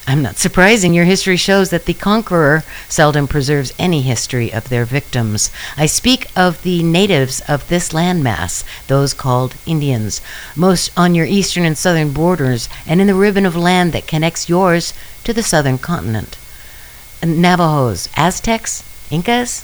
I'm 0.06 0.22
not 0.22 0.38
surprising. 0.38 0.94
Your 0.94 1.06
history 1.06 1.38
shows 1.38 1.70
that 1.70 1.86
the 1.86 1.94
conqueror 1.94 2.64
seldom 2.90 3.26
preserves 3.26 3.74
any 3.80 4.02
history 4.02 4.52
of 4.52 4.68
their 4.68 4.84
victims. 4.84 5.50
I 5.78 5.86
speak 5.86 6.28
of 6.36 6.62
the 6.64 6.84
natives 6.84 7.42
of 7.48 7.70
this 7.70 7.90
landmass, 7.94 8.66
those 8.88 9.14
called 9.14 9.56
Indians, 9.66 10.20
most 10.58 10.92
on 10.98 11.16
your 11.16 11.26
eastern 11.26 11.64
and 11.64 11.78
southern 11.78 12.12
borders, 12.12 12.68
and 12.86 13.00
in 13.00 13.08
the 13.08 13.16
ribbon 13.16 13.46
of 13.46 13.56
land 13.56 13.94
that 13.94 14.08
connects 14.08 14.50
yours 14.50 14.94
to 15.24 15.32
the 15.32 15.44
southern 15.44 15.78
continent. 15.78 16.38
Navajos, 17.24 18.10
Aztecs, 18.18 18.84
Incas, 19.14 19.64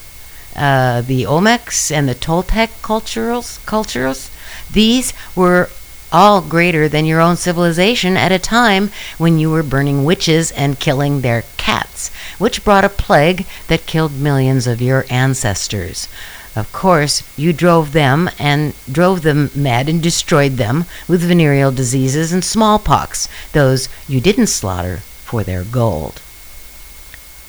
uh, 0.55 1.01
the 1.01 1.23
Olmecs, 1.23 1.91
and 1.91 2.07
the 2.07 2.13
Toltec 2.13 2.69
cultures, 2.83 3.59
cultures, 3.65 4.29
these 4.71 5.13
were 5.35 5.69
all 6.11 6.41
greater 6.41 6.87
than 6.87 7.05
your 7.05 7.19
own 7.19 7.35
civilization 7.35 8.17
at 8.17 8.31
a 8.31 8.39
time 8.39 8.91
when 9.17 9.39
you 9.39 9.49
were 9.49 9.63
burning 9.63 10.03
witches 10.05 10.51
and 10.51 10.79
killing 10.79 11.21
their 11.21 11.43
cats, 11.57 12.09
which 12.37 12.63
brought 12.63 12.85
a 12.85 12.89
plague 12.89 13.45
that 13.67 13.85
killed 13.85 14.13
millions 14.13 14.67
of 14.67 14.81
your 14.81 15.05
ancestors. 15.09 16.07
Of 16.55 16.71
course, 16.71 17.23
you 17.37 17.53
drove 17.53 17.91
them 17.91 18.29
and 18.39 18.73
drove 18.91 19.21
them 19.21 19.51
mad 19.55 19.87
and 19.87 20.01
destroyed 20.01 20.57
them 20.57 20.85
with 21.07 21.21
venereal 21.21 21.71
diseases 21.71 22.33
and 22.33 22.43
smallpox, 22.43 23.27
those 23.53 23.87
you 24.07 24.19
didn't 24.19 24.47
slaughter 24.47 24.97
for 24.97 25.43
their 25.43 25.63
gold. 25.63 26.21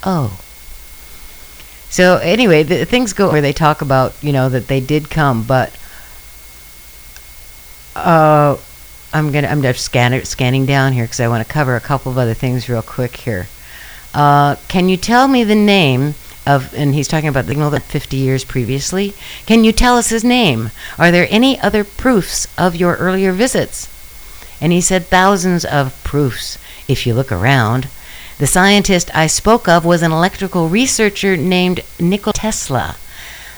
Oh. 0.03 0.39
So 1.91 2.19
anyway, 2.19 2.63
the, 2.63 2.85
things 2.85 3.13
go 3.13 3.31
where 3.31 3.41
they 3.41 3.53
talk 3.53 3.83
about, 3.83 4.15
you 4.23 4.33
know, 4.33 4.49
that 4.49 4.69
they 4.69 4.81
did 4.81 5.11
come, 5.11 5.43
but 5.43 5.77
uh, 7.97 8.57
I'm 9.13 9.33
gonna 9.33 9.49
I'm 9.49 9.61
just 9.61 9.85
scanning 9.85 10.25
scanning 10.25 10.67
down 10.67 10.93
here 10.93 11.05
because 11.05 11.19
I 11.19 11.29
want 11.29 11.45
to 11.45 11.53
cover 11.53 11.75
a 11.75 11.81
couple 11.81 12.13
of 12.13 12.19
other 12.19 12.35
things 12.35 12.69
real 12.69 12.83
quick 12.83 13.17
here. 13.17 13.49
Uh, 14.15 14.57
can 14.69 14.89
you 14.89 14.97
tell 14.97 15.27
me 15.27 15.43
the 15.43 15.57
name 15.57 16.15
of? 16.47 16.73
And 16.75 16.95
he's 16.95 17.09
talking 17.09 17.29
about 17.29 17.47
the 17.47 17.53
signal 17.53 17.71
that 17.71 17.83
50 17.83 18.17
years 18.17 18.45
previously. 18.45 19.15
Can 19.47 19.65
you 19.65 19.73
tell 19.73 19.97
us 19.97 20.11
his 20.11 20.23
name? 20.23 20.71
Are 20.97 21.11
there 21.11 21.27
any 21.29 21.59
other 21.59 21.83
proofs 21.83 22.47
of 22.57 22.77
your 22.77 22.95
earlier 22.97 23.33
visits? 23.33 23.89
And 24.61 24.73
he 24.73 24.81
said 24.81 25.07
thousands 25.07 25.65
of 25.65 26.03
proofs. 26.05 26.57
If 26.87 27.07
you 27.07 27.15
look 27.15 27.33
around, 27.33 27.89
the 28.41 28.47
scientist 28.47 29.15
I 29.15 29.27
spoke 29.27 29.69
of 29.69 29.85
was 29.85 30.01
an 30.01 30.13
electrical 30.13 30.71
researcher 30.71 31.37
named 31.37 31.81
Nikola 32.01 32.33
Tesla. 32.33 32.97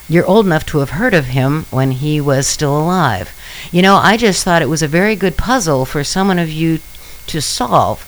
You're 0.09 0.26
old 0.26 0.45
enough 0.45 0.66
to 0.66 0.78
have 0.78 0.91
heard 0.91 1.14
of 1.14 1.26
him 1.26 1.66
when 1.70 1.93
he 1.93 2.20
was 2.20 2.49
still 2.49 2.76
alive. 2.76 3.30
You 3.70 3.80
know, 3.80 3.95
I 3.95 4.16
just 4.16 4.43
thought 4.43 4.61
it 4.61 4.68
was 4.68 4.83
a 4.83 4.89
very 4.89 5.14
good 5.14 5.37
puzzle 5.37 5.85
for 5.85 6.03
someone 6.03 6.41
of 6.41 6.51
you 6.51 6.80
to 7.28 7.41
solve. 7.41 8.05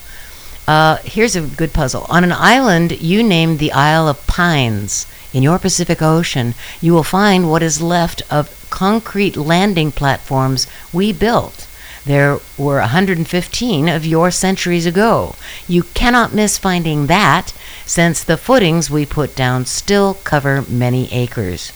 Uh, 0.67 0.97
here's 1.05 1.37
a 1.37 1.43
good 1.43 1.73
puzzle. 1.73 2.07
On 2.09 2.25
an 2.25 2.33
island 2.33 3.01
you 3.01 3.23
named 3.23 3.61
the 3.61 3.71
Isle 3.71 4.09
of 4.09 4.27
Pines 4.27 5.07
in 5.33 5.45
your 5.45 5.61
Pacific 5.61 6.03
Ocean, 6.03 6.55
you 6.81 6.93
will 6.93 7.05
find 7.05 7.49
what 7.49 7.63
is 7.63 7.81
left 7.81 8.21
of 8.33 8.67
concrete 8.71 9.37
landing 9.37 9.93
platforms 9.93 10.67
we 10.93 11.13
built. 11.13 11.69
There 12.07 12.39
were 12.59 12.81
115 12.81 13.89
of 13.89 14.05
your 14.05 14.31
centuries 14.31 14.85
ago. 14.85 15.37
You 15.67 15.85
cannot 15.95 16.35
miss 16.35 16.59
finding 16.59 17.07
that, 17.07 17.55
since 17.87 18.23
the 18.23 18.37
footings 18.37 18.91
we 18.91 19.07
put 19.07 19.35
down 19.35 19.65
still 19.65 20.15
cover 20.23 20.65
many 20.69 21.11
acres. 21.13 21.73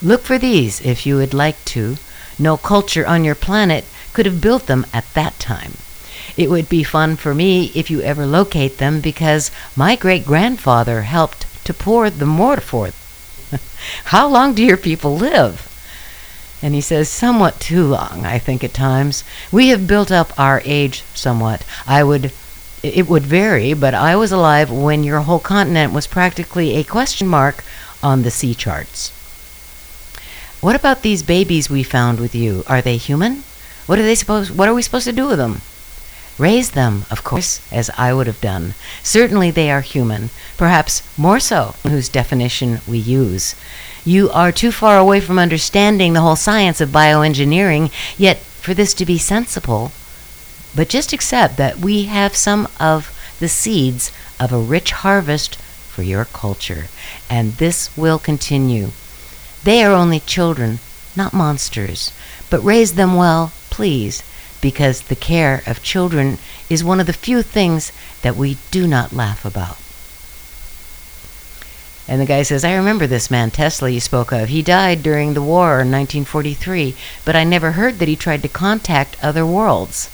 Look 0.00 0.22
for 0.22 0.38
these 0.38 0.80
if 0.80 1.06
you 1.06 1.16
would 1.16 1.34
like 1.34 1.64
to. 1.66 1.96
No 2.38 2.56
culture 2.56 3.04
on 3.04 3.24
your 3.24 3.34
planet 3.34 3.84
could 4.12 4.26
have 4.26 4.40
built 4.40 4.66
them 4.66 4.86
at 4.92 5.12
that 5.14 5.40
time. 5.40 5.78
It 6.36 6.50
would 6.50 6.68
be 6.68 6.84
fun 6.84 7.16
for 7.16 7.34
me 7.34 7.72
if 7.74 7.90
you 7.90 8.00
ever 8.02 8.26
locate 8.26 8.78
them 8.78 9.00
because 9.00 9.50
my 9.74 9.96
great 9.96 10.24
grandfather 10.24 11.02
helped 11.02 11.46
to 11.64 11.74
pour 11.74 12.10
the 12.10 12.26
mortar 12.26 12.60
for 12.60 12.90
them. 12.90 13.60
How 14.06 14.28
long 14.28 14.54
do 14.54 14.62
your 14.62 14.76
people 14.76 15.16
live? 15.16 15.68
And 16.64 16.74
he 16.74 16.80
says, 16.80 17.10
somewhat 17.10 17.60
too 17.60 17.84
long, 17.84 18.24
I 18.24 18.38
think, 18.38 18.64
at 18.64 18.72
times. 18.72 19.22
We 19.52 19.68
have 19.68 19.86
built 19.86 20.10
up 20.10 20.32
our 20.38 20.62
age 20.64 21.02
somewhat. 21.14 21.62
I 21.86 22.02
would, 22.02 22.32
it 22.82 23.06
would 23.06 23.24
vary, 23.24 23.74
but 23.74 23.92
I 23.92 24.16
was 24.16 24.32
alive 24.32 24.70
when 24.70 25.04
your 25.04 25.20
whole 25.20 25.40
continent 25.40 25.92
was 25.92 26.06
practically 26.06 26.76
a 26.76 26.82
question 26.82 27.28
mark 27.28 27.62
on 28.02 28.22
the 28.22 28.30
sea 28.30 28.54
charts. 28.54 29.10
What 30.62 30.74
about 30.74 31.02
these 31.02 31.22
babies 31.22 31.68
we 31.68 31.82
found 31.82 32.18
with 32.18 32.34
you? 32.34 32.64
Are 32.66 32.80
they 32.80 32.96
human? 32.96 33.44
What 33.84 33.98
are 33.98 34.02
they 34.02 34.14
supposed 34.14 34.56
what 34.56 34.66
are 34.66 34.74
we 34.74 34.80
supposed 34.80 35.04
to 35.04 35.12
do 35.12 35.26
with 35.26 35.36
them? 35.36 35.60
Raise 36.38 36.70
them, 36.70 37.04
of 37.10 37.22
course, 37.22 37.60
as 37.70 37.90
I 37.98 38.14
would 38.14 38.26
have 38.26 38.40
done. 38.40 38.72
Certainly 39.02 39.50
they 39.50 39.70
are 39.70 39.82
human, 39.82 40.30
perhaps 40.56 41.02
more 41.18 41.40
so, 41.40 41.74
whose 41.82 42.08
definition 42.08 42.80
we 42.88 42.96
use. 42.96 43.54
You 44.06 44.30
are 44.30 44.52
too 44.52 44.70
far 44.70 44.98
away 44.98 45.20
from 45.20 45.38
understanding 45.38 46.12
the 46.12 46.20
whole 46.20 46.36
science 46.36 46.80
of 46.82 46.90
bioengineering, 46.90 47.90
yet 48.18 48.36
for 48.36 48.74
this 48.74 48.92
to 48.94 49.06
be 49.06 49.16
sensible, 49.16 49.92
but 50.76 50.90
just 50.90 51.14
accept 51.14 51.56
that 51.56 51.78
we 51.78 52.04
have 52.04 52.36
some 52.36 52.68
of 52.78 53.10
the 53.40 53.48
seeds 53.48 54.12
of 54.38 54.52
a 54.52 54.58
rich 54.58 54.92
harvest 54.92 55.56
for 55.56 56.02
your 56.02 56.26
culture, 56.26 56.88
and 57.30 57.54
this 57.54 57.96
will 57.96 58.18
continue. 58.18 58.90
They 59.62 59.82
are 59.82 59.92
only 59.92 60.20
children, 60.20 60.80
not 61.16 61.32
monsters, 61.32 62.12
but 62.50 62.60
raise 62.60 62.94
them 62.94 63.16
well, 63.16 63.52
please, 63.70 64.22
because 64.60 65.02
the 65.02 65.16
care 65.16 65.62
of 65.66 65.82
children 65.82 66.36
is 66.68 66.84
one 66.84 67.00
of 67.00 67.06
the 67.06 67.12
few 67.14 67.42
things 67.42 67.90
that 68.20 68.36
we 68.36 68.58
do 68.70 68.86
not 68.86 69.14
laugh 69.14 69.46
about. 69.46 69.78
And 72.06 72.20
the 72.20 72.26
guy 72.26 72.42
says, 72.42 72.64
I 72.64 72.74
remember 72.74 73.06
this 73.06 73.30
man, 73.30 73.50
Tesla, 73.50 73.88
you 73.88 74.00
spoke 74.00 74.30
of. 74.30 74.48
He 74.48 74.62
died 74.62 75.02
during 75.02 75.32
the 75.32 75.42
war 75.42 75.80
in 75.80 75.90
1943, 75.90 76.94
but 77.24 77.34
I 77.34 77.44
never 77.44 77.72
heard 77.72 77.98
that 77.98 78.08
he 78.08 78.16
tried 78.16 78.42
to 78.42 78.48
contact 78.48 79.16
other 79.22 79.46
worlds. 79.46 80.10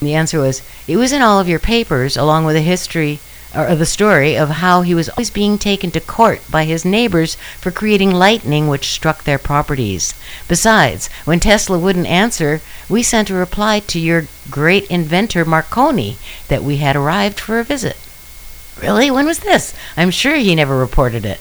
And 0.00 0.08
the 0.08 0.14
answer 0.14 0.40
was, 0.40 0.62
It 0.88 0.96
was 0.96 1.12
in 1.12 1.22
all 1.22 1.38
of 1.38 1.48
your 1.48 1.60
papers, 1.60 2.16
along 2.16 2.46
with 2.46 2.56
a 2.56 2.60
history 2.60 3.20
or 3.54 3.74
the 3.74 3.86
story 3.86 4.36
of 4.36 4.50
how 4.50 4.82
he 4.82 4.94
was 4.94 5.08
always 5.08 5.30
being 5.30 5.56
taken 5.56 5.90
to 5.90 6.00
court 6.00 6.42
by 6.50 6.64
his 6.64 6.84
neighbors 6.84 7.36
for 7.58 7.70
creating 7.70 8.10
lightning 8.10 8.68
which 8.68 8.90
struck 8.90 9.24
their 9.24 9.38
properties. 9.38 10.14
Besides, 10.48 11.08
when 11.24 11.40
Tesla 11.40 11.78
wouldn't 11.78 12.06
answer, 12.06 12.60
we 12.88 13.02
sent 13.02 13.30
a 13.30 13.34
reply 13.34 13.80
to 13.80 13.98
your 13.98 14.26
great 14.50 14.86
inventor 14.88 15.44
Marconi 15.44 16.18
that 16.48 16.62
we 16.62 16.76
had 16.76 16.96
arrived 16.96 17.40
for 17.40 17.58
a 17.58 17.64
visit. 17.64 17.96
Really? 18.80 19.10
When 19.10 19.26
was 19.26 19.40
this? 19.40 19.74
I'm 19.96 20.10
sure 20.10 20.36
he 20.36 20.54
never 20.54 20.76
reported 20.76 21.24
it. 21.24 21.40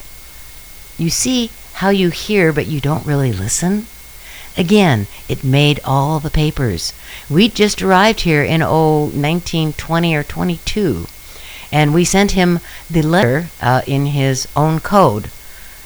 You 0.97 1.09
see 1.09 1.51
how 1.73 1.89
you 1.89 2.09
hear 2.09 2.51
but 2.51 2.67
you 2.67 2.81
don't 2.81 3.05
really 3.05 3.31
listen? 3.31 3.88
Again, 4.57 5.05
it 5.29 5.43
made 5.43 5.79
all 5.85 6.19
the 6.19 6.31
papers. 6.31 6.93
We'd 7.29 7.53
just 7.53 7.81
arrived 7.81 8.21
here 8.21 8.43
in, 8.43 8.63
oh, 8.63 9.03
1920 9.13 10.15
or 10.15 10.23
22 10.23 11.05
and 11.71 11.93
we 11.93 12.05
sent 12.05 12.31
him 12.31 12.59
the 12.89 13.01
letter 13.01 13.49
uh, 13.61 13.81
in 13.85 14.07
his 14.07 14.47
own 14.55 14.79
code. 14.79 15.29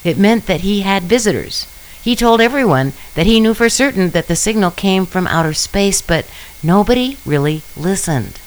It 0.04 0.18
meant 0.18 0.46
that 0.48 0.62
he 0.62 0.82
had 0.82 1.04
visitors. 1.04 1.68
He 2.02 2.16
told 2.16 2.42
everyone 2.42 2.94
that 3.16 3.28
he 3.28 3.40
knew 3.40 3.54
for 3.54 3.70
certain 3.70 4.10
that 4.12 4.28
the 4.28 4.36
signal 4.36 4.72
came 4.72 5.06
from 5.06 5.28
outer 5.28 5.54
space, 5.54 6.02
but 6.02 6.26
nobody 6.64 7.18
really 7.26 7.62
listened. 7.78 8.40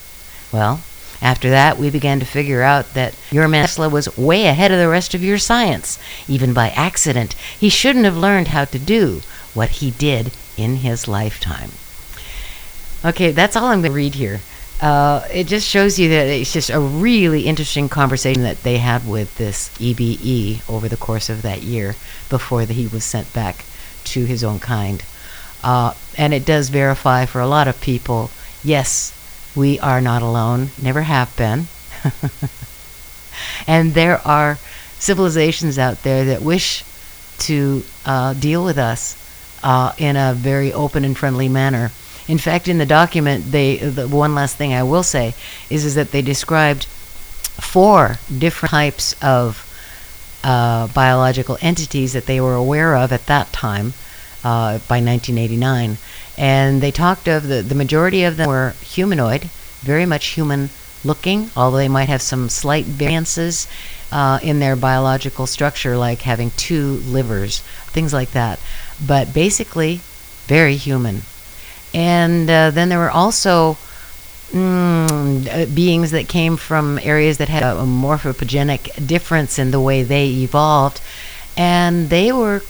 Well, 0.52 0.80
after 1.24 1.48
that, 1.48 1.78
we 1.78 1.88
began 1.88 2.20
to 2.20 2.26
figure 2.26 2.60
out 2.60 2.92
that 2.92 3.16
your 3.30 3.48
man 3.48 3.62
Tesla 3.62 3.88
was 3.88 4.14
way 4.14 4.46
ahead 4.46 4.70
of 4.70 4.78
the 4.78 4.88
rest 4.88 5.14
of 5.14 5.24
your 5.24 5.38
science. 5.38 5.98
Even 6.28 6.52
by 6.52 6.68
accident, 6.68 7.32
he 7.58 7.70
shouldn't 7.70 8.04
have 8.04 8.16
learned 8.16 8.48
how 8.48 8.66
to 8.66 8.78
do 8.78 9.22
what 9.54 9.70
he 9.80 9.90
did 9.90 10.32
in 10.58 10.76
his 10.76 11.08
lifetime. 11.08 11.70
Okay, 13.02 13.32
that's 13.32 13.56
all 13.56 13.68
I'm 13.68 13.80
going 13.80 13.92
to 13.92 13.96
read 13.96 14.16
here. 14.16 14.40
Uh, 14.82 15.26
it 15.32 15.46
just 15.46 15.66
shows 15.66 15.98
you 15.98 16.10
that 16.10 16.26
it's 16.26 16.52
just 16.52 16.68
a 16.68 16.78
really 16.78 17.46
interesting 17.46 17.88
conversation 17.88 18.42
that 18.42 18.62
they 18.62 18.76
had 18.76 19.08
with 19.08 19.34
this 19.38 19.70
EBE 19.78 20.60
over 20.68 20.90
the 20.90 20.96
course 20.98 21.30
of 21.30 21.40
that 21.40 21.62
year 21.62 21.94
before 22.28 22.66
the, 22.66 22.74
he 22.74 22.86
was 22.86 23.02
sent 23.02 23.32
back 23.32 23.64
to 24.04 24.26
his 24.26 24.44
own 24.44 24.60
kind. 24.60 25.02
Uh, 25.62 25.94
and 26.18 26.34
it 26.34 26.44
does 26.44 26.68
verify 26.68 27.24
for 27.24 27.40
a 27.40 27.46
lot 27.46 27.66
of 27.66 27.80
people 27.80 28.30
yes, 28.62 29.13
we 29.54 29.78
are 29.80 30.00
not 30.00 30.22
alone, 30.22 30.70
never 30.80 31.02
have 31.02 31.36
been. 31.36 31.66
and 33.66 33.94
there 33.94 34.18
are 34.26 34.58
civilizations 34.98 35.78
out 35.78 36.02
there 36.02 36.24
that 36.24 36.42
wish 36.42 36.84
to 37.38 37.82
uh, 38.06 38.34
deal 38.34 38.64
with 38.64 38.78
us 38.78 39.20
uh, 39.62 39.92
in 39.98 40.16
a 40.16 40.34
very 40.34 40.72
open 40.72 41.04
and 41.04 41.16
friendly 41.16 41.48
manner. 41.48 41.90
In 42.26 42.38
fact, 42.38 42.68
in 42.68 42.78
the 42.78 42.86
document, 42.86 43.50
they 43.52 43.76
the 43.76 44.08
one 44.08 44.34
last 44.34 44.56
thing 44.56 44.72
I 44.72 44.82
will 44.82 45.02
say 45.02 45.34
is 45.68 45.84
is 45.84 45.94
that 45.94 46.10
they 46.10 46.22
described 46.22 46.84
four 46.84 48.18
different 48.36 48.70
types 48.70 49.14
of 49.22 49.70
uh, 50.42 50.88
biological 50.88 51.58
entities 51.60 52.12
that 52.12 52.26
they 52.26 52.40
were 52.40 52.54
aware 52.54 52.96
of 52.96 53.12
at 53.12 53.26
that 53.26 53.52
time 53.52 53.94
uh, 54.42 54.78
by 54.88 55.00
1989. 55.00 55.98
And 56.36 56.80
they 56.80 56.90
talked 56.90 57.28
of 57.28 57.46
the, 57.46 57.62
the 57.62 57.74
majority 57.74 58.24
of 58.24 58.36
them 58.36 58.48
were 58.48 58.74
humanoid, 58.82 59.44
very 59.82 60.06
much 60.06 60.26
human 60.26 60.70
looking, 61.04 61.50
although 61.56 61.76
they 61.76 61.88
might 61.88 62.08
have 62.08 62.22
some 62.22 62.48
slight 62.48 62.86
variances 62.86 63.68
uh, 64.10 64.38
in 64.42 64.58
their 64.58 64.76
biological 64.76 65.46
structure, 65.46 65.96
like 65.96 66.22
having 66.22 66.50
two 66.56 66.94
livers, 67.06 67.60
things 67.86 68.12
like 68.12 68.32
that. 68.32 68.58
But 69.04 69.34
basically, 69.34 70.00
very 70.46 70.76
human. 70.76 71.22
And 71.92 72.50
uh, 72.50 72.70
then 72.70 72.88
there 72.88 72.98
were 72.98 73.10
also 73.10 73.76
mm, 74.50 75.46
uh, 75.48 75.66
beings 75.74 76.10
that 76.10 76.28
came 76.28 76.56
from 76.56 76.98
areas 77.02 77.38
that 77.38 77.48
had 77.48 77.62
a, 77.62 77.78
a 77.78 77.84
morphopogenic 77.84 79.06
difference 79.06 79.58
in 79.58 79.70
the 79.70 79.80
way 79.80 80.02
they 80.02 80.28
evolved, 80.28 81.00
and 81.56 82.10
they 82.10 82.32
were 82.32 82.62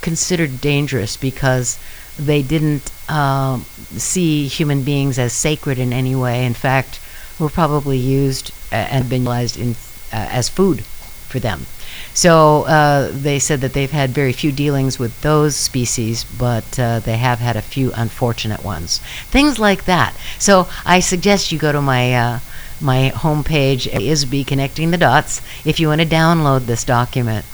considered 0.00 0.60
dangerous 0.60 1.16
because 1.16 1.78
they 2.18 2.42
didn't 2.42 2.90
uh, 3.08 3.58
see 3.96 4.46
human 4.46 4.82
beings 4.82 5.18
as 5.18 5.32
sacred 5.32 5.78
in 5.78 5.92
any 5.92 6.14
way. 6.14 6.44
In 6.44 6.54
fact, 6.54 7.00
were 7.38 7.48
probably 7.48 7.98
used 7.98 8.52
and 8.70 9.08
been 9.08 9.22
utilized 9.22 9.58
in 9.58 9.70
uh, 10.12 10.28
as 10.30 10.48
food 10.48 10.82
for 10.82 11.40
them. 11.40 11.66
So 12.14 12.64
uh, 12.64 13.10
they 13.10 13.38
said 13.38 13.60
that 13.62 13.72
they've 13.72 13.90
had 13.90 14.10
very 14.10 14.32
few 14.32 14.52
dealings 14.52 14.98
with 14.98 15.20
those 15.22 15.56
species, 15.56 16.24
but 16.24 16.78
uh, 16.78 17.00
they 17.00 17.16
have 17.16 17.38
had 17.38 17.56
a 17.56 17.62
few 17.62 17.92
unfortunate 17.94 18.62
ones. 18.62 18.98
Things 19.30 19.58
like 19.58 19.84
that. 19.84 20.14
So 20.38 20.68
I 20.84 21.00
suggest 21.00 21.52
you 21.52 21.58
go 21.58 21.72
to 21.72 21.82
my 21.82 22.14
uh, 22.14 22.38
my 22.80 23.12
homepage, 23.14 23.88
ISB 23.90 24.46
Connecting 24.46 24.90
the 24.90 24.98
Dots, 24.98 25.40
if 25.64 25.78
you 25.78 25.88
want 25.88 26.00
to 26.00 26.06
download 26.06 26.66
this 26.66 26.84
document. 26.84 27.46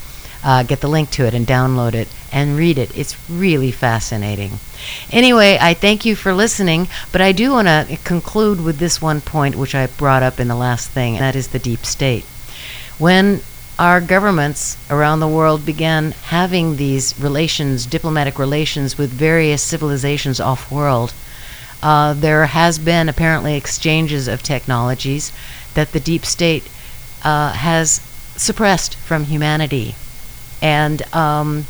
Uh, 0.44 0.62
get 0.62 0.80
the 0.80 0.88
link 0.88 1.10
to 1.10 1.26
it 1.26 1.34
and 1.34 1.46
download 1.46 1.94
it 1.94 2.08
and 2.30 2.56
read 2.56 2.78
it. 2.78 2.96
It's 2.96 3.16
really 3.28 3.72
fascinating. 3.72 4.60
Anyway, 5.10 5.58
I 5.60 5.74
thank 5.74 6.04
you 6.04 6.14
for 6.14 6.32
listening, 6.32 6.88
but 7.10 7.20
I 7.20 7.32
do 7.32 7.50
want 7.50 7.66
to 7.66 7.98
conclude 8.04 8.60
with 8.60 8.78
this 8.78 9.02
one 9.02 9.20
point 9.20 9.56
which 9.56 9.74
I 9.74 9.86
brought 9.86 10.22
up 10.22 10.38
in 10.38 10.48
the 10.48 10.54
last 10.54 10.90
thing, 10.90 11.16
and 11.16 11.22
that 11.22 11.34
is 11.34 11.48
the 11.48 11.58
deep 11.58 11.84
state. 11.84 12.24
When 12.98 13.40
our 13.78 14.00
governments 14.00 14.76
around 14.90 15.20
the 15.20 15.28
world 15.28 15.64
began 15.64 16.12
having 16.12 16.76
these 16.76 17.18
relations, 17.18 17.86
diplomatic 17.86 18.38
relations 18.38 18.98
with 18.98 19.10
various 19.10 19.62
civilizations 19.62 20.40
off 20.40 20.70
world, 20.70 21.12
uh, 21.82 22.12
there 22.12 22.46
has 22.46 22.78
been 22.78 23.08
apparently 23.08 23.54
exchanges 23.54 24.26
of 24.26 24.42
technologies 24.42 25.32
that 25.74 25.92
the 25.92 26.00
deep 26.00 26.24
state 26.26 26.68
uh, 27.22 27.52
has 27.52 28.00
suppressed 28.36 28.96
from 28.96 29.24
humanity. 29.24 29.94
And 30.60 31.02
um, 31.14 31.66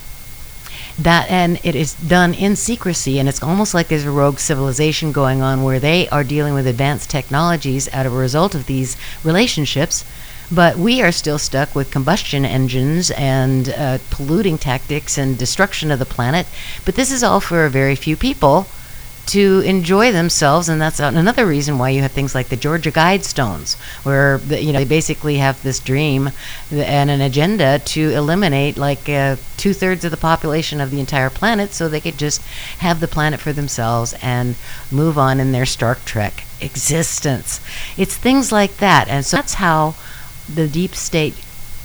that 0.98 1.30
and 1.30 1.60
it 1.62 1.76
is 1.76 1.94
done 1.94 2.34
in 2.34 2.56
secrecy 2.56 3.18
and 3.18 3.28
it's 3.28 3.42
almost 3.42 3.72
like 3.72 3.88
there's 3.88 4.04
a 4.04 4.10
rogue 4.10 4.38
civilization 4.38 5.12
going 5.12 5.40
on 5.40 5.62
where 5.62 5.78
they 5.78 6.08
are 6.08 6.24
dealing 6.24 6.54
with 6.54 6.66
advanced 6.66 7.08
technologies 7.08 7.88
out 7.92 8.04
of 8.04 8.12
a 8.12 8.16
result 8.16 8.54
of 8.54 8.66
these 8.66 8.96
relationships 9.22 10.04
but 10.50 10.76
we 10.76 11.02
are 11.02 11.12
still 11.12 11.38
stuck 11.38 11.74
with 11.74 11.90
combustion 11.90 12.44
engines 12.44 13.10
and 13.12 13.68
uh, 13.68 13.98
polluting 14.10 14.56
tactics 14.56 15.18
and 15.18 15.36
destruction 15.36 15.90
of 15.90 15.98
the 15.98 16.06
planet. 16.06 16.46
But 16.84 16.94
this 16.94 17.12
is 17.12 17.22
all 17.22 17.40
for 17.40 17.66
a 17.66 17.70
very 17.70 17.94
few 17.94 18.16
people 18.16 18.66
to 19.28 19.60
enjoy 19.60 20.10
themselves, 20.10 20.70
and 20.70 20.80
that's 20.80 21.00
another 21.00 21.44
reason 21.44 21.78
why 21.78 21.90
you 21.90 22.00
have 22.00 22.12
things 22.12 22.34
like 22.34 22.48
the 22.48 22.56
Georgia 22.56 22.90
Guidestones, 22.90 23.76
where 24.02 24.38
you 24.38 24.72
know 24.72 24.78
they 24.78 24.86
basically 24.86 25.36
have 25.36 25.62
this 25.62 25.80
dream 25.80 26.30
and 26.70 27.10
an 27.10 27.20
agenda 27.20 27.78
to 27.80 28.10
eliminate 28.12 28.78
like 28.78 29.06
uh, 29.08 29.36
two 29.58 29.74
thirds 29.74 30.04
of 30.04 30.10
the 30.10 30.16
population 30.16 30.80
of 30.80 30.90
the 30.90 31.00
entire 31.00 31.28
planet, 31.28 31.72
so 31.72 31.88
they 31.88 32.00
could 32.00 32.16
just 32.16 32.40
have 32.78 33.00
the 33.00 33.08
planet 33.08 33.38
for 33.38 33.52
themselves 33.52 34.14
and 34.22 34.56
move 34.90 35.18
on 35.18 35.40
in 35.40 35.52
their 35.52 35.66
Star 35.66 35.96
Trek 36.06 36.44
existence. 36.60 37.60
It's 37.98 38.16
things 38.16 38.50
like 38.50 38.78
that, 38.78 39.08
and 39.08 39.26
so 39.26 39.36
that's 39.36 39.54
how 39.54 39.94
the 40.52 40.66
deep 40.66 40.94
state 40.94 41.34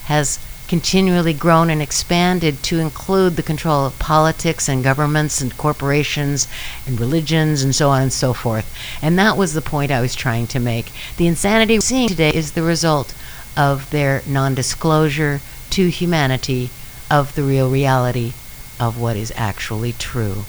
has 0.06 0.40
continually 0.74 1.34
grown 1.34 1.70
and 1.70 1.84
expanded 1.84 2.64
to 2.64 2.80
include 2.80 3.36
the 3.36 3.44
control 3.44 3.86
of 3.86 4.00
politics 4.00 4.68
and 4.68 4.84
governments 4.84 5.40
and 5.40 5.56
corporations 5.56 6.48
and 6.88 7.00
religions 7.00 7.62
and 7.62 7.76
so 7.76 7.92
on 7.92 8.02
and 8.02 8.12
so 8.12 8.34
forth. 8.34 8.76
And 9.00 9.20
that 9.20 9.38
was 9.38 9.54
the 9.54 9.62
point 9.62 9.92
I 9.92 10.02
was 10.02 10.16
trying 10.16 10.48
to 10.48 10.60
make. 10.60 10.92
The 11.18 11.28
insanity 11.28 11.76
we're 11.76 11.82
seeing 11.82 12.10
today 12.10 12.34
is 12.34 12.54
the 12.54 12.64
result 12.64 13.14
of 13.56 13.92
their 13.92 14.24
non 14.26 14.56
disclosure 14.56 15.42
to 15.70 15.90
humanity 15.92 16.72
of 17.08 17.36
the 17.36 17.44
real 17.44 17.70
reality 17.70 18.34
of 18.80 19.00
what 19.00 19.16
is 19.16 19.32
actually 19.36 19.94
true. 19.94 20.46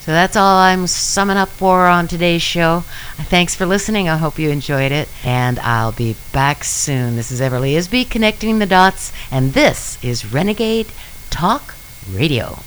So 0.00 0.12
that's 0.12 0.34
all 0.34 0.56
I'm 0.56 0.86
summing 0.86 1.36
up 1.36 1.50
for 1.50 1.86
on 1.86 2.08
today's 2.08 2.40
show. 2.40 2.84
Thanks 3.16 3.54
for 3.54 3.66
listening. 3.66 4.08
I 4.08 4.16
hope 4.16 4.38
you 4.38 4.48
enjoyed 4.48 4.92
it. 4.92 5.08
And 5.24 5.58
I'll 5.58 5.92
be 5.92 6.16
back 6.32 6.64
soon. 6.64 7.16
This 7.16 7.30
is 7.30 7.40
Everly 7.40 7.76
Isby 7.76 8.08
connecting 8.08 8.58
the 8.58 8.66
dots. 8.66 9.12
And 9.30 9.52
this 9.52 10.02
is 10.02 10.32
Renegade 10.32 10.88
Talk 11.28 11.74
Radio. 12.10 12.60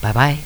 Bye 0.00 0.12
bye. 0.12 0.38